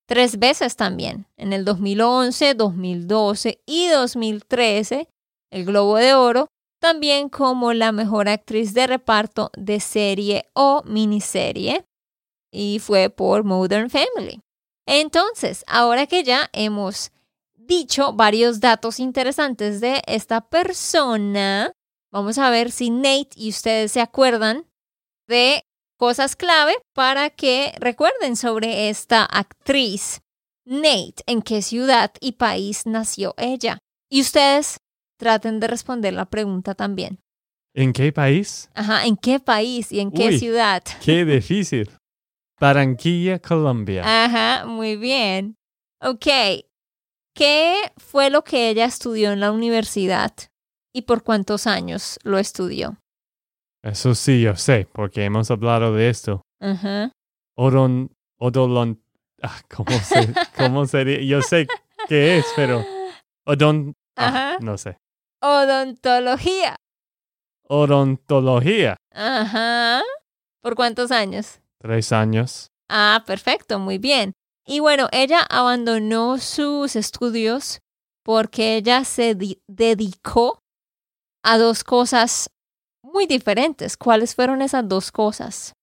tres 0.08 0.40
veces 0.40 0.76
también, 0.76 1.28
en 1.38 1.54
el 1.54 1.66
2011, 1.66 2.54
2012 2.54 3.60
y 3.66 3.88
2013, 3.90 5.10
el 5.52 5.66
Globo 5.66 5.98
de 5.98 6.14
Oro 6.14 6.48
también 6.80 7.30
como 7.30 7.74
la 7.74 7.92
mejor 7.92 8.30
actriz 8.30 8.74
de 8.74 8.88
reparto 8.88 9.52
de 9.58 9.80
serie 9.80 10.46
o 10.54 10.84
miniserie, 10.86 11.86
y 12.52 12.80
fue 12.80 13.10
por 13.10 13.44
Modern 13.44 13.90
Family. 13.90 14.40
Entonces, 14.88 15.64
ahora 15.68 16.08
que 16.08 16.24
ya 16.24 16.50
hemos 16.54 17.12
dicho 17.68 18.14
varios 18.14 18.60
datos 18.60 19.00
interesantes 19.00 19.82
de 19.82 20.02
esta 20.08 20.42
persona, 20.42 21.72
vamos 22.12 22.38
a 22.38 22.50
ver 22.50 22.72
si 22.72 22.90
Nate 22.90 23.30
y 23.36 23.50
ustedes 23.50 23.92
se 23.92 24.02
acuerdan 24.02 24.66
de 25.28 25.62
cosas 25.98 26.36
clave 26.36 26.76
para 26.94 27.30
que 27.30 27.74
recuerden 27.80 28.36
sobre 28.36 28.90
esta 28.90 29.26
actriz. 29.26 30.22
Nate, 30.66 31.24
¿en 31.26 31.42
qué 31.42 31.62
ciudad 31.62 32.12
y 32.20 32.34
país 32.34 32.86
nació 32.86 33.36
ella? 33.38 33.78
Y 34.10 34.22
ustedes 34.22 34.78
traten 35.18 35.60
de 35.60 35.68
responder 35.68 36.14
la 36.14 36.26
pregunta 36.26 36.76
también. 36.76 37.20
¿En 37.74 37.94
qué 37.94 38.12
país? 38.12 38.70
Ajá, 38.74 39.06
¿en 39.06 39.18
qué 39.18 39.40
país 39.40 39.92
y 39.92 40.00
en 40.00 40.12
qué 40.12 40.30
Uy. 40.30 40.40
ciudad? 40.40 40.84
Qué 41.04 41.26
difícil. 41.26 41.92
Barranquilla, 42.60 43.40
Colombia. 43.40 44.04
Ajá, 44.04 44.66
muy 44.66 44.96
bien. 44.96 45.56
Ok, 46.02 46.26
¿qué 47.38 47.92
fue 47.98 48.30
lo 48.32 48.44
que 48.44 48.70
ella 48.70 48.86
estudió 48.86 49.32
en 49.32 49.40
la 49.40 49.52
universidad 49.52 50.34
y 50.92 51.04
por 51.04 51.22
cuántos 51.24 51.68
años 51.68 52.18
lo 52.24 52.40
estudió? 52.40 52.98
Eso 53.84 54.16
sí, 54.16 54.42
yo 54.42 54.56
sé, 54.56 54.88
porque 54.92 55.24
hemos 55.24 55.52
hablado 55.52 55.94
de 55.94 56.10
esto. 56.10 56.42
Ajá. 56.60 57.12
Odon, 57.56 58.10
odolon, 58.40 59.02
ah, 59.44 59.62
¿cómo, 59.70 59.92
se, 60.04 60.34
¿Cómo 60.58 60.86
sería? 60.88 61.22
Yo 61.22 61.42
sé 61.44 61.68
qué 62.10 62.40
es, 62.40 62.46
pero 62.56 62.84
odon, 63.46 63.94
ah, 64.18 64.26
Ajá. 64.28 64.58
no 64.60 64.78
sé. 64.78 64.98
Odontología. 65.42 66.76
Odontología, 67.70 68.96
Ajá. 69.14 70.02
¿Por 70.62 70.76
cuántos 70.76 71.12
años? 71.12 71.60
tres 71.80 72.12
años. 72.12 72.68
Ah, 72.90 73.24
perfecto, 73.28 73.78
muy 73.78 73.98
bien. 74.00 74.32
Y 74.68 74.80
bueno, 74.82 75.08
ella 75.14 75.40
abandonó 75.50 76.38
sus 76.40 76.96
estudios 76.98 77.80
porque 78.24 78.76
ella 78.76 79.06
se 79.06 79.34
di- 79.34 79.62
dedicó 79.68 80.60
a 81.44 81.58
dos 81.58 81.84
cosas 81.86 82.50
muy 83.02 83.26
diferentes. 83.28 83.96
¿Cuáles 83.96 84.36
fueron 84.36 84.62
esas 84.62 84.88
dos 84.88 85.12
cosas 85.12 85.74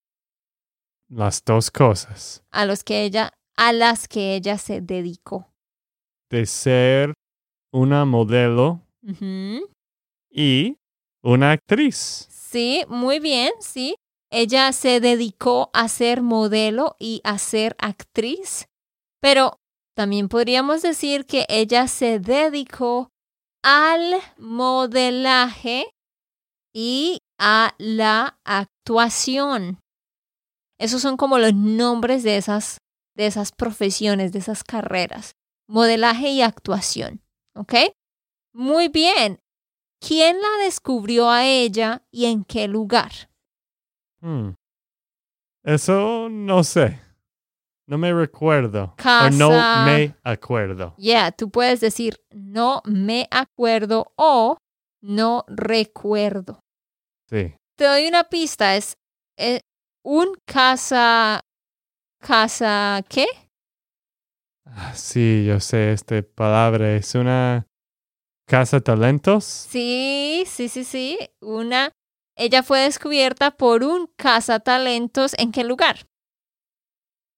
Las 1.09 1.43
dos 1.45 1.71
cosas. 1.71 2.43
a 2.51 2.67
los 2.67 2.85
que 2.85 3.05
ella 3.05 3.33
a 3.57 3.73
las 3.73 4.07
que 4.09 4.35
ella 4.35 4.59
se 4.59 4.81
dedicó? 4.81 5.47
De 6.31 6.45
ser 6.45 7.15
una 7.73 8.05
modelo 8.05 8.81
y 10.31 10.77
una 11.23 11.53
actriz. 11.53 12.27
Sí, 12.31 12.85
muy 12.89 13.21
bien, 13.21 13.53
sí. 13.61 13.95
Ella 14.31 14.73
se 14.73 14.99
dedicó 15.01 15.71
a 15.73 15.87
ser 15.89 16.21
modelo 16.21 16.97
y 16.99 17.21
a 17.23 17.39
ser 17.39 17.77
actriz, 17.79 18.67
pero 19.25 19.59
también 19.97 20.29
podríamos 20.29 20.83
decir 20.83 21.25
que 21.25 21.47
ella 21.49 21.89
se 21.89 22.21
dedicó 22.21 23.09
al 23.63 24.21
modelaje 24.37 25.87
y 26.75 27.23
a 27.39 27.75
la 27.79 28.39
actuación. 28.45 29.81
Esos 30.79 31.01
son 31.01 31.17
como 31.17 31.39
los 31.39 31.55
nombres 31.55 32.23
de 32.23 32.37
esas, 32.37 32.83
de 33.17 33.25
esas 33.25 33.53
profesiones, 33.53 34.31
de 34.33 34.41
esas 34.41 34.63
carreras. 34.63 35.33
Modelaje 35.71 36.29
y 36.29 36.43
actuación. 36.43 37.23
¿Ok? 37.57 37.73
Muy 38.53 38.89
bien. 38.89 39.41
¿Quién 40.07 40.37
la 40.43 40.65
descubrió 40.65 41.31
a 41.31 41.47
ella 41.47 42.03
y 42.11 42.27
en 42.27 42.45
qué 42.45 42.69
lugar? 42.69 43.31
Hmm. 44.21 44.51
Eso 45.63 46.29
no 46.29 46.63
sé. 46.63 47.01
No 47.87 47.99
me 47.99 48.13
recuerdo. 48.13 48.95
Casa. 48.97 49.27
O 49.27 49.31
no 49.31 49.51
me 49.85 50.15
acuerdo. 50.23 50.95
Yeah, 50.97 51.33
tú 51.33 51.51
puedes 51.51 51.81
decir 51.81 52.17
no 52.31 52.81
me 52.87 53.29
acuerdo 53.31 54.13
o 54.17 54.57
no 55.03 55.45
recuerdo. 55.49 56.61
Sí. 57.29 57.55
Te 57.77 57.85
doy 57.85 58.07
una 58.07 58.25
pista, 58.25 58.77
es 58.77 58.95
eh, 59.37 59.61
un 60.03 60.35
casa, 60.47 61.41
casa, 62.21 63.03
¿qué? 63.09 63.27
Ah, 64.67 64.95
Sí, 64.95 65.45
yo 65.47 65.61
sé 65.61 65.93
esta 65.93 66.23
palabra. 66.23 66.95
Es 66.97 67.15
una 67.15 67.67
casa 68.49 68.81
talentos. 68.81 69.45
Sí, 69.45 70.45
sí, 70.47 70.69
sí, 70.69 70.85
sí, 70.85 71.19
una. 71.41 71.93
Ella 72.37 72.63
fue 72.63 72.81
descubierta 72.81 73.51
por 73.51 73.85
un 73.85 74.09
cazatalentos. 74.17 75.35
¿En 75.39 75.53
qué 75.53 75.65
lugar? 75.65 76.07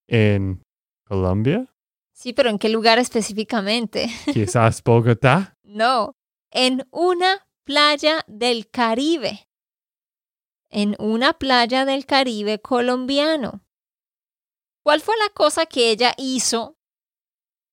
En 0.09 0.63
Colombia. 1.05 1.67
Sí, 2.13 2.33
pero 2.33 2.49
¿en 2.49 2.59
qué 2.59 2.69
lugar 2.69 2.99
específicamente? 2.99 4.09
Quizás 4.33 4.83
Bogotá. 4.83 5.57
No, 5.63 6.17
en 6.51 6.89
una 6.91 7.47
playa 7.65 8.25
del 8.27 8.71
Caribe. 8.71 9.49
En 10.71 10.97
una 10.99 11.35
playa 11.35 11.85
del 11.85 12.07
Caribe 12.07 12.61
colombiano. 12.61 13.63
¿Cuál 14.83 15.01
fue 15.01 15.17
la 15.19 15.29
cosa 15.31 15.67
que 15.67 15.91
ella 15.91 16.15
hizo 16.17 16.79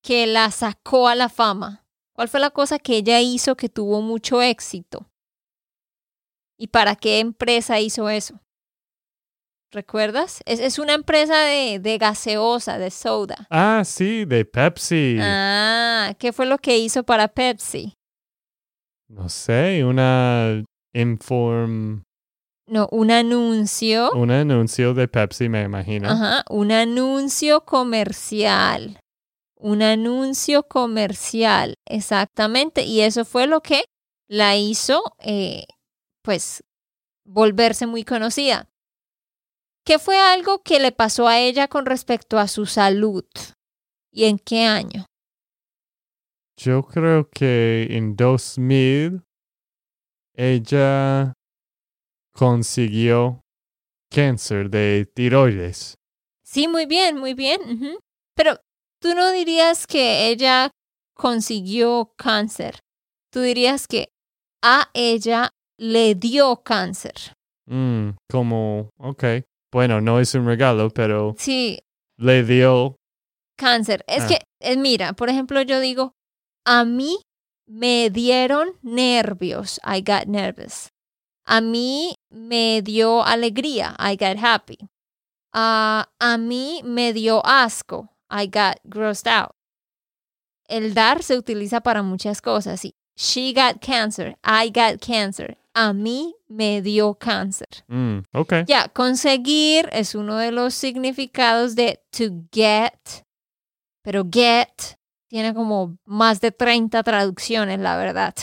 que 0.02 0.26
la 0.26 0.50
sacó 0.50 1.08
a 1.08 1.14
la 1.14 1.28
fama? 1.28 1.86
¿Cuál 2.12 2.28
fue 2.28 2.40
la 2.40 2.50
cosa 2.50 2.78
que 2.78 2.98
ella 2.98 3.20
hizo 3.20 3.56
que 3.56 3.68
tuvo 3.68 4.00
mucho 4.00 4.42
éxito? 4.42 5.10
¿Y 6.58 6.68
para 6.68 6.96
qué 6.96 7.20
empresa 7.20 7.80
hizo 7.80 8.08
eso? 8.08 8.40
¿Recuerdas? 9.74 10.40
Es, 10.46 10.60
es 10.60 10.78
una 10.78 10.94
empresa 10.94 11.36
de, 11.36 11.80
de 11.80 11.98
gaseosa, 11.98 12.78
de 12.78 12.92
soda. 12.92 13.48
Ah, 13.50 13.82
sí, 13.84 14.24
de 14.24 14.44
Pepsi. 14.44 15.16
Ah, 15.20 16.14
¿qué 16.20 16.32
fue 16.32 16.46
lo 16.46 16.58
que 16.58 16.78
hizo 16.78 17.02
para 17.02 17.26
Pepsi? 17.26 17.92
No 19.08 19.28
sé, 19.28 19.84
una 19.84 20.62
inform, 20.94 22.04
No, 22.68 22.88
un 22.92 23.10
anuncio. 23.10 24.12
un 24.12 24.30
anuncio 24.30 24.94
de 24.94 25.08
Pepsi, 25.08 25.48
me 25.48 25.62
imagino. 25.64 26.08
Ajá, 26.08 26.44
un 26.48 26.70
anuncio 26.70 27.64
comercial. 27.64 29.00
Un 29.56 29.82
anuncio 29.82 30.62
comercial, 30.68 31.74
exactamente. 31.84 32.84
Y 32.84 33.00
eso 33.00 33.24
fue 33.24 33.48
lo 33.48 33.60
que 33.60 33.84
la 34.28 34.56
hizo, 34.56 35.02
eh, 35.18 35.64
pues, 36.22 36.62
volverse 37.26 37.86
muy 37.88 38.04
conocida. 38.04 38.68
¿Qué 39.84 39.98
fue 39.98 40.18
algo 40.18 40.62
que 40.62 40.80
le 40.80 40.92
pasó 40.92 41.28
a 41.28 41.38
ella 41.38 41.68
con 41.68 41.84
respecto 41.84 42.38
a 42.38 42.48
su 42.48 42.64
salud? 42.64 43.26
¿Y 44.10 44.24
en 44.24 44.38
qué 44.38 44.64
año? 44.64 45.04
Yo 46.56 46.82
creo 46.84 47.28
que 47.28 47.88
en 47.90 48.16
2000 48.16 49.22
ella 50.34 51.34
consiguió 52.32 53.42
cáncer 54.10 54.70
de 54.70 55.06
tiroides. 55.14 55.96
Sí, 56.42 56.66
muy 56.66 56.86
bien, 56.86 57.18
muy 57.18 57.34
bien. 57.34 57.60
Pero 58.34 58.56
tú 59.00 59.14
no 59.14 59.32
dirías 59.32 59.86
que 59.86 60.28
ella 60.28 60.70
consiguió 61.14 62.14
cáncer. 62.16 62.80
Tú 63.30 63.40
dirías 63.40 63.86
que 63.86 64.08
a 64.62 64.88
ella 64.94 65.50
le 65.76 66.14
dio 66.14 66.62
cáncer. 66.62 67.34
Mm, 67.66 68.10
como, 68.30 68.88
ok. 68.98 69.24
Bueno, 69.74 70.00
no 70.00 70.20
es 70.20 70.32
un 70.36 70.46
regalo, 70.46 70.88
pero 70.90 71.34
Sí, 71.36 71.80
le 72.16 72.44
dio. 72.44 72.94
cáncer. 73.58 74.04
Es 74.06 74.22
Ah. 74.22 74.28
que, 74.28 74.38
eh, 74.60 74.76
mira, 74.76 75.14
por 75.14 75.28
ejemplo, 75.28 75.60
yo 75.62 75.80
digo, 75.80 76.12
a 76.64 76.84
mí 76.84 77.18
me 77.66 78.08
dieron 78.10 78.68
nervios. 78.82 79.80
I 79.84 80.00
got 80.00 80.26
nervous. 80.28 80.90
A 81.44 81.60
mí 81.60 82.14
me 82.30 82.82
dio 82.82 83.24
alegría. 83.24 83.96
I 83.98 84.14
got 84.16 84.38
happy. 84.42 84.78
A 85.52 86.06
mí 86.38 86.80
me 86.84 87.12
dio 87.12 87.42
asco. 87.44 88.08
I 88.30 88.46
got 88.46 88.76
grossed 88.84 89.26
out. 89.26 89.50
El 90.68 90.94
dar 90.94 91.22
se 91.24 91.36
utiliza 91.36 91.80
para 91.80 92.02
muchas 92.02 92.40
cosas. 92.40 92.84
Y 92.84 92.92
she 93.16 93.52
got 93.52 93.80
cancer. 93.80 94.36
I 94.44 94.70
got 94.70 95.00
cancer. 95.00 95.56
A 95.74 95.92
mí 95.92 96.36
me 96.48 96.82
dio 96.82 97.14
cáncer. 97.14 97.84
Mm, 97.88 98.18
ok. 98.32 98.54
Ya, 98.66 98.88
conseguir 98.88 99.88
es 99.92 100.14
uno 100.14 100.36
de 100.36 100.52
los 100.52 100.74
significados 100.74 101.74
de 101.74 102.00
to 102.10 102.46
get, 102.52 103.24
pero 104.02 104.24
get 104.30 104.96
tiene 105.28 105.52
como 105.52 105.98
más 106.04 106.40
de 106.40 106.52
30 106.52 107.02
traducciones, 107.02 107.80
la 107.80 107.96
verdad. 107.96 108.34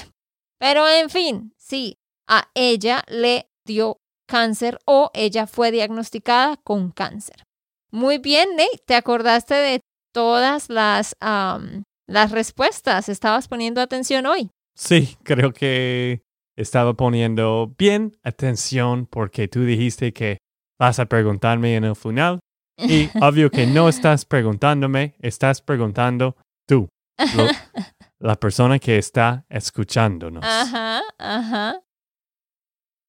Pero 0.60 0.88
en 0.89 1.10
fin, 1.10 1.54
sí, 1.58 1.98
a 2.28 2.50
ella 2.54 3.04
le 3.08 3.50
dio 3.65 4.02
cáncer 4.28 4.78
o 4.86 5.10
ella 5.13 5.48
fue 5.48 5.72
diagnosticada 5.72 6.58
con 6.58 6.91
cáncer. 6.91 7.46
Muy 7.91 8.17
bien, 8.17 8.56
Nate, 8.58 8.84
te 8.86 8.96
acordaste 8.96 9.56
de 9.56 9.82
todas 10.13 10.70
las, 10.70 11.15
las 11.20 12.32
respuestas. 12.32 13.10
Estabas 13.10 13.48
poniendo 13.48 13.82
atención 13.82 14.26
hoy. 14.26 14.50
Sí, 14.76 15.17
creo 15.24 15.52
que 15.52 16.24
estaba 16.62 16.93
poniendo 16.93 17.74
bien 17.78 18.17
atención 18.24 19.06
porque 19.06 19.47
tú 19.47 19.63
dijiste 19.63 20.13
que 20.13 20.38
vas 20.80 21.00
a 21.00 21.06
preguntarme 21.06 21.76
en 21.76 21.84
el 21.84 21.95
final. 21.95 22.39
Y 22.78 23.10
obvio 23.21 23.52
que 23.52 23.67
no 23.67 23.89
estás 23.89 24.26
preguntándome, 24.26 25.15
estás 25.19 25.62
preguntando 25.62 26.36
tú, 26.67 26.88
lo- 27.36 27.47
la 28.19 28.36
persona 28.36 28.80
que 28.80 28.97
está 28.97 29.45
escuchándonos. 29.50 30.43
Ajá, 30.45 31.02
ajá. 31.17 31.82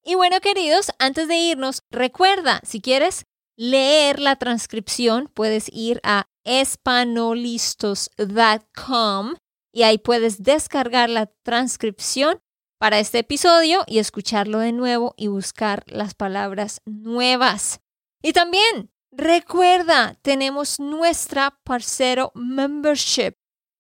Y 0.05 0.17
bueno, 0.17 0.41
queridos, 0.41 0.91
antes 0.99 1.29
de 1.29 1.37
irnos, 1.37 1.83
recuerda, 1.91 2.61
si 2.65 2.81
quieres 2.81 3.25
leer 3.57 4.19
la 4.19 4.35
transcripción, 4.37 5.31
puedes 5.33 5.69
ir 5.73 6.01
a 6.03 6.25
espanolistos.com 6.45 9.35
y 9.73 9.83
ahí 9.85 9.99
puedes 9.99 10.43
descargar 10.43 11.09
la 11.09 11.27
transcripción 11.45 12.41
para 12.83 12.99
este 12.99 13.21
episodio 13.21 13.85
y 13.87 14.01
escucharlo 14.01 14.59
de 14.59 14.73
nuevo 14.73 15.15
y 15.17 15.29
buscar 15.29 15.85
las 15.87 16.15
palabras 16.15 16.81
nuevas. 16.85 17.79
Y 18.21 18.33
también 18.33 18.91
recuerda, 19.13 20.19
tenemos 20.23 20.81
nuestra 20.81 21.61
Parcero 21.63 22.33
Membership. 22.35 23.35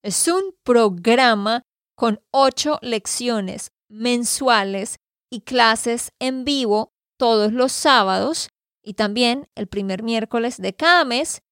Es 0.04 0.28
un 0.28 0.54
programa 0.62 1.64
con 1.96 2.20
ocho 2.30 2.78
lecciones 2.80 3.72
mensuales 3.88 5.00
y 5.32 5.40
clases 5.40 6.12
en 6.20 6.44
vivo 6.44 6.92
todos 7.18 7.52
los 7.52 7.72
sábados 7.72 8.50
y 8.84 8.94
también 8.94 9.48
el 9.56 9.66
primer 9.66 10.04
miércoles 10.04 10.58
de 10.58 10.76
cada 10.76 11.04
mes, 11.04 11.42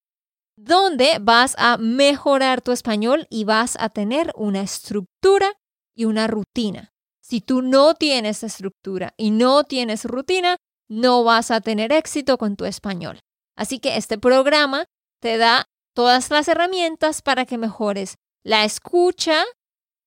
donde 0.57 1.19
vas 1.21 1.57
a 1.59 1.79
mejorar 1.79 2.61
tu 2.61 2.71
español 2.71 3.27
y 3.29 3.43
vas 3.43 3.77
a 3.81 3.89
tener 3.89 4.33
una 4.37 4.61
estructura 4.61 5.53
y 5.97 6.05
una 6.05 6.29
rutina. 6.29 6.95
Si 7.31 7.41
tú 7.41 7.63
no 7.63 7.95
tienes 7.95 8.43
estructura 8.43 9.15
y 9.17 9.31
no 9.31 9.63
tienes 9.63 10.05
rutina, 10.05 10.57
no 10.89 11.23
vas 11.23 11.53
a 11.53 11.61
tener 11.61 11.93
éxito 11.93 12.39
con 12.39 12.57
tu 12.57 12.65
español. 12.65 13.21
Así 13.57 13.79
que 13.79 13.97
este 13.97 14.19
programa 14.19 14.87
te 15.21 15.39
da 15.39 15.67
todas 15.95 16.29
las 16.33 16.49
herramientas 16.49 17.23
para 17.23 17.47
que 17.47 17.57
mejores 17.57 18.17
la 18.43 18.65
escucha, 18.65 19.45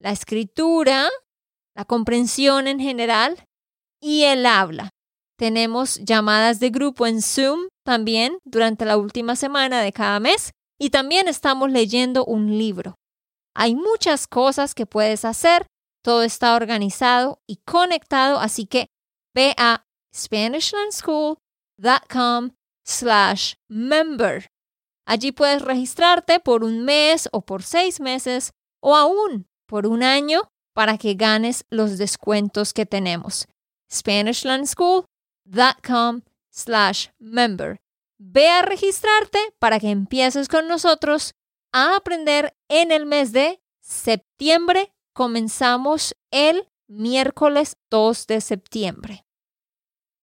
la 0.01 0.11
escritura, 0.11 1.07
la 1.73 1.85
comprensión 1.85 2.67
en 2.67 2.81
general 2.81 3.45
y 4.01 4.23
el 4.23 4.45
habla. 4.45 4.89
Tenemos 5.37 6.01
llamadas 6.03 6.59
de 6.59 6.71
grupo 6.71 7.07
en 7.07 7.21
Zoom 7.21 7.69
también 7.85 8.37
durante 8.43 8.83
la 8.83 8.97
última 8.97 9.37
semana 9.37 9.81
de 9.81 9.93
cada 9.93 10.19
mes 10.19 10.51
y 10.77 10.89
también 10.89 11.29
estamos 11.29 11.71
leyendo 11.71 12.25
un 12.25 12.57
libro. 12.57 12.95
Hay 13.55 13.75
muchas 13.75 14.27
cosas 14.27 14.75
que 14.75 14.85
puedes 14.85 15.23
hacer, 15.23 15.67
todo 16.03 16.23
está 16.23 16.55
organizado 16.55 17.41
y 17.47 17.57
conectado, 17.65 18.39
así 18.39 18.65
que 18.65 18.87
ve 19.33 19.53
a 19.57 19.85
SpanishLandSchool.com 20.13 22.51
slash 22.85 23.53
member. 23.67 24.49
Allí 25.05 25.31
puedes 25.31 25.61
registrarte 25.61 26.39
por 26.39 26.63
un 26.63 26.85
mes 26.85 27.27
o 27.31 27.41
por 27.41 27.61
seis 27.63 27.99
meses 27.99 28.53
o 28.81 28.95
aún 28.95 29.47
por 29.67 29.85
un 29.87 30.03
año 30.03 30.43
para 30.73 30.97
que 30.97 31.15
ganes 31.15 31.65
los 31.69 31.97
descuentos 31.97 32.73
que 32.73 32.85
tenemos. 32.85 33.47
SpanishLandSchool.com 33.91 36.21
slash 36.49 37.07
member. 37.19 37.81
Ve 38.19 38.49
a 38.49 38.61
registrarte 38.61 39.39
para 39.59 39.79
que 39.79 39.89
empieces 39.89 40.47
con 40.47 40.67
nosotros 40.67 41.33
a 41.73 41.95
aprender 41.95 42.55
en 42.69 42.91
el 42.91 43.05
mes 43.05 43.33
de 43.33 43.61
septiembre. 43.81 44.92
Comenzamos 45.15 46.15
el 46.31 46.67
miércoles 46.87 47.77
2 47.91 48.25
de 48.25 48.41
septiembre. 48.41 49.25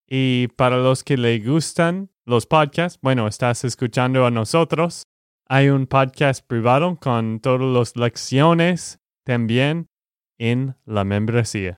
Y 0.09 0.49
para 0.49 0.79
los 0.79 1.05
que 1.05 1.17
le 1.17 1.39
gustan 1.39 2.11
los 2.27 2.47
podcasts, 2.47 2.99
bueno, 3.01 3.29
estás 3.29 3.63
escuchando 3.63 4.27
a 4.27 4.33
nosotros. 4.33 5.05
Hay 5.49 5.69
un 5.69 5.87
podcast 5.87 6.45
privado 6.45 6.99
con 7.01 7.39
todas 7.39 7.61
las 7.61 7.97
lecciones 7.97 8.99
también 9.25 9.87
en 10.39 10.75
la 10.87 11.05
membresía. 11.05 11.77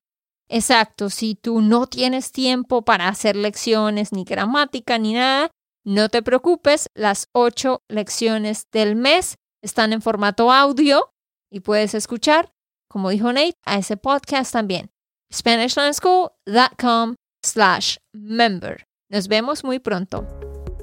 Exacto, 0.48 1.10
si 1.10 1.34
tú 1.34 1.60
no 1.60 1.86
tienes 1.86 2.32
tiempo 2.32 2.82
para 2.82 3.08
hacer 3.08 3.36
lecciones, 3.36 4.12
ni 4.12 4.24
gramática, 4.24 4.98
ni 4.98 5.12
nada, 5.12 5.50
no 5.84 6.08
te 6.08 6.22
preocupes, 6.22 6.88
las 6.94 7.28
ocho 7.32 7.82
lecciones 7.88 8.68
del 8.72 8.96
mes 8.96 9.36
están 9.62 9.92
en 9.92 10.00
formato 10.00 10.50
audio 10.50 11.10
y 11.50 11.60
puedes 11.60 11.94
escuchar, 11.94 12.51
como 12.92 13.08
dijo 13.08 13.32
Nate, 13.32 13.56
a 13.64 13.78
ese 13.78 13.96
podcast 13.96 14.52
también. 14.52 14.90
SpanishLandSchool.com 15.32 17.14
slash 17.42 17.96
member. 18.12 18.86
Nos 19.08 19.28
vemos 19.28 19.64
muy 19.64 19.78
pronto. 19.78 20.26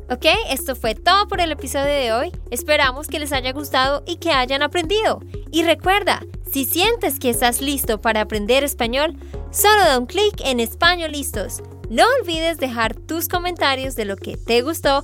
Ok, 0.09 0.25
esto 0.49 0.75
fue 0.75 0.95
todo 0.95 1.27
por 1.27 1.39
el 1.39 1.51
episodio 1.51 1.93
de 1.93 2.11
hoy. 2.11 2.31
Esperamos 2.49 3.07
que 3.07 3.19
les 3.19 3.31
haya 3.31 3.53
gustado 3.53 4.03
y 4.07 4.15
que 4.15 4.31
hayan 4.31 4.63
aprendido. 4.63 5.21
Y 5.51 5.63
recuerda, 5.63 6.23
si 6.51 6.65
sientes 6.65 7.19
que 7.19 7.29
estás 7.29 7.61
listo 7.61 8.01
para 8.01 8.21
aprender 8.21 8.63
español, 8.63 9.15
solo 9.51 9.83
da 9.83 9.99
un 9.99 10.07
clic 10.07 10.41
en 10.43 10.59
Español 10.59 11.11
Listos. 11.11 11.61
No 11.91 12.03
olvides 12.21 12.57
dejar 12.57 12.95
tus 12.95 13.27
comentarios 13.27 13.95
de 13.95 14.05
lo 14.05 14.15
que 14.15 14.35
te 14.35 14.63
gustó 14.63 15.03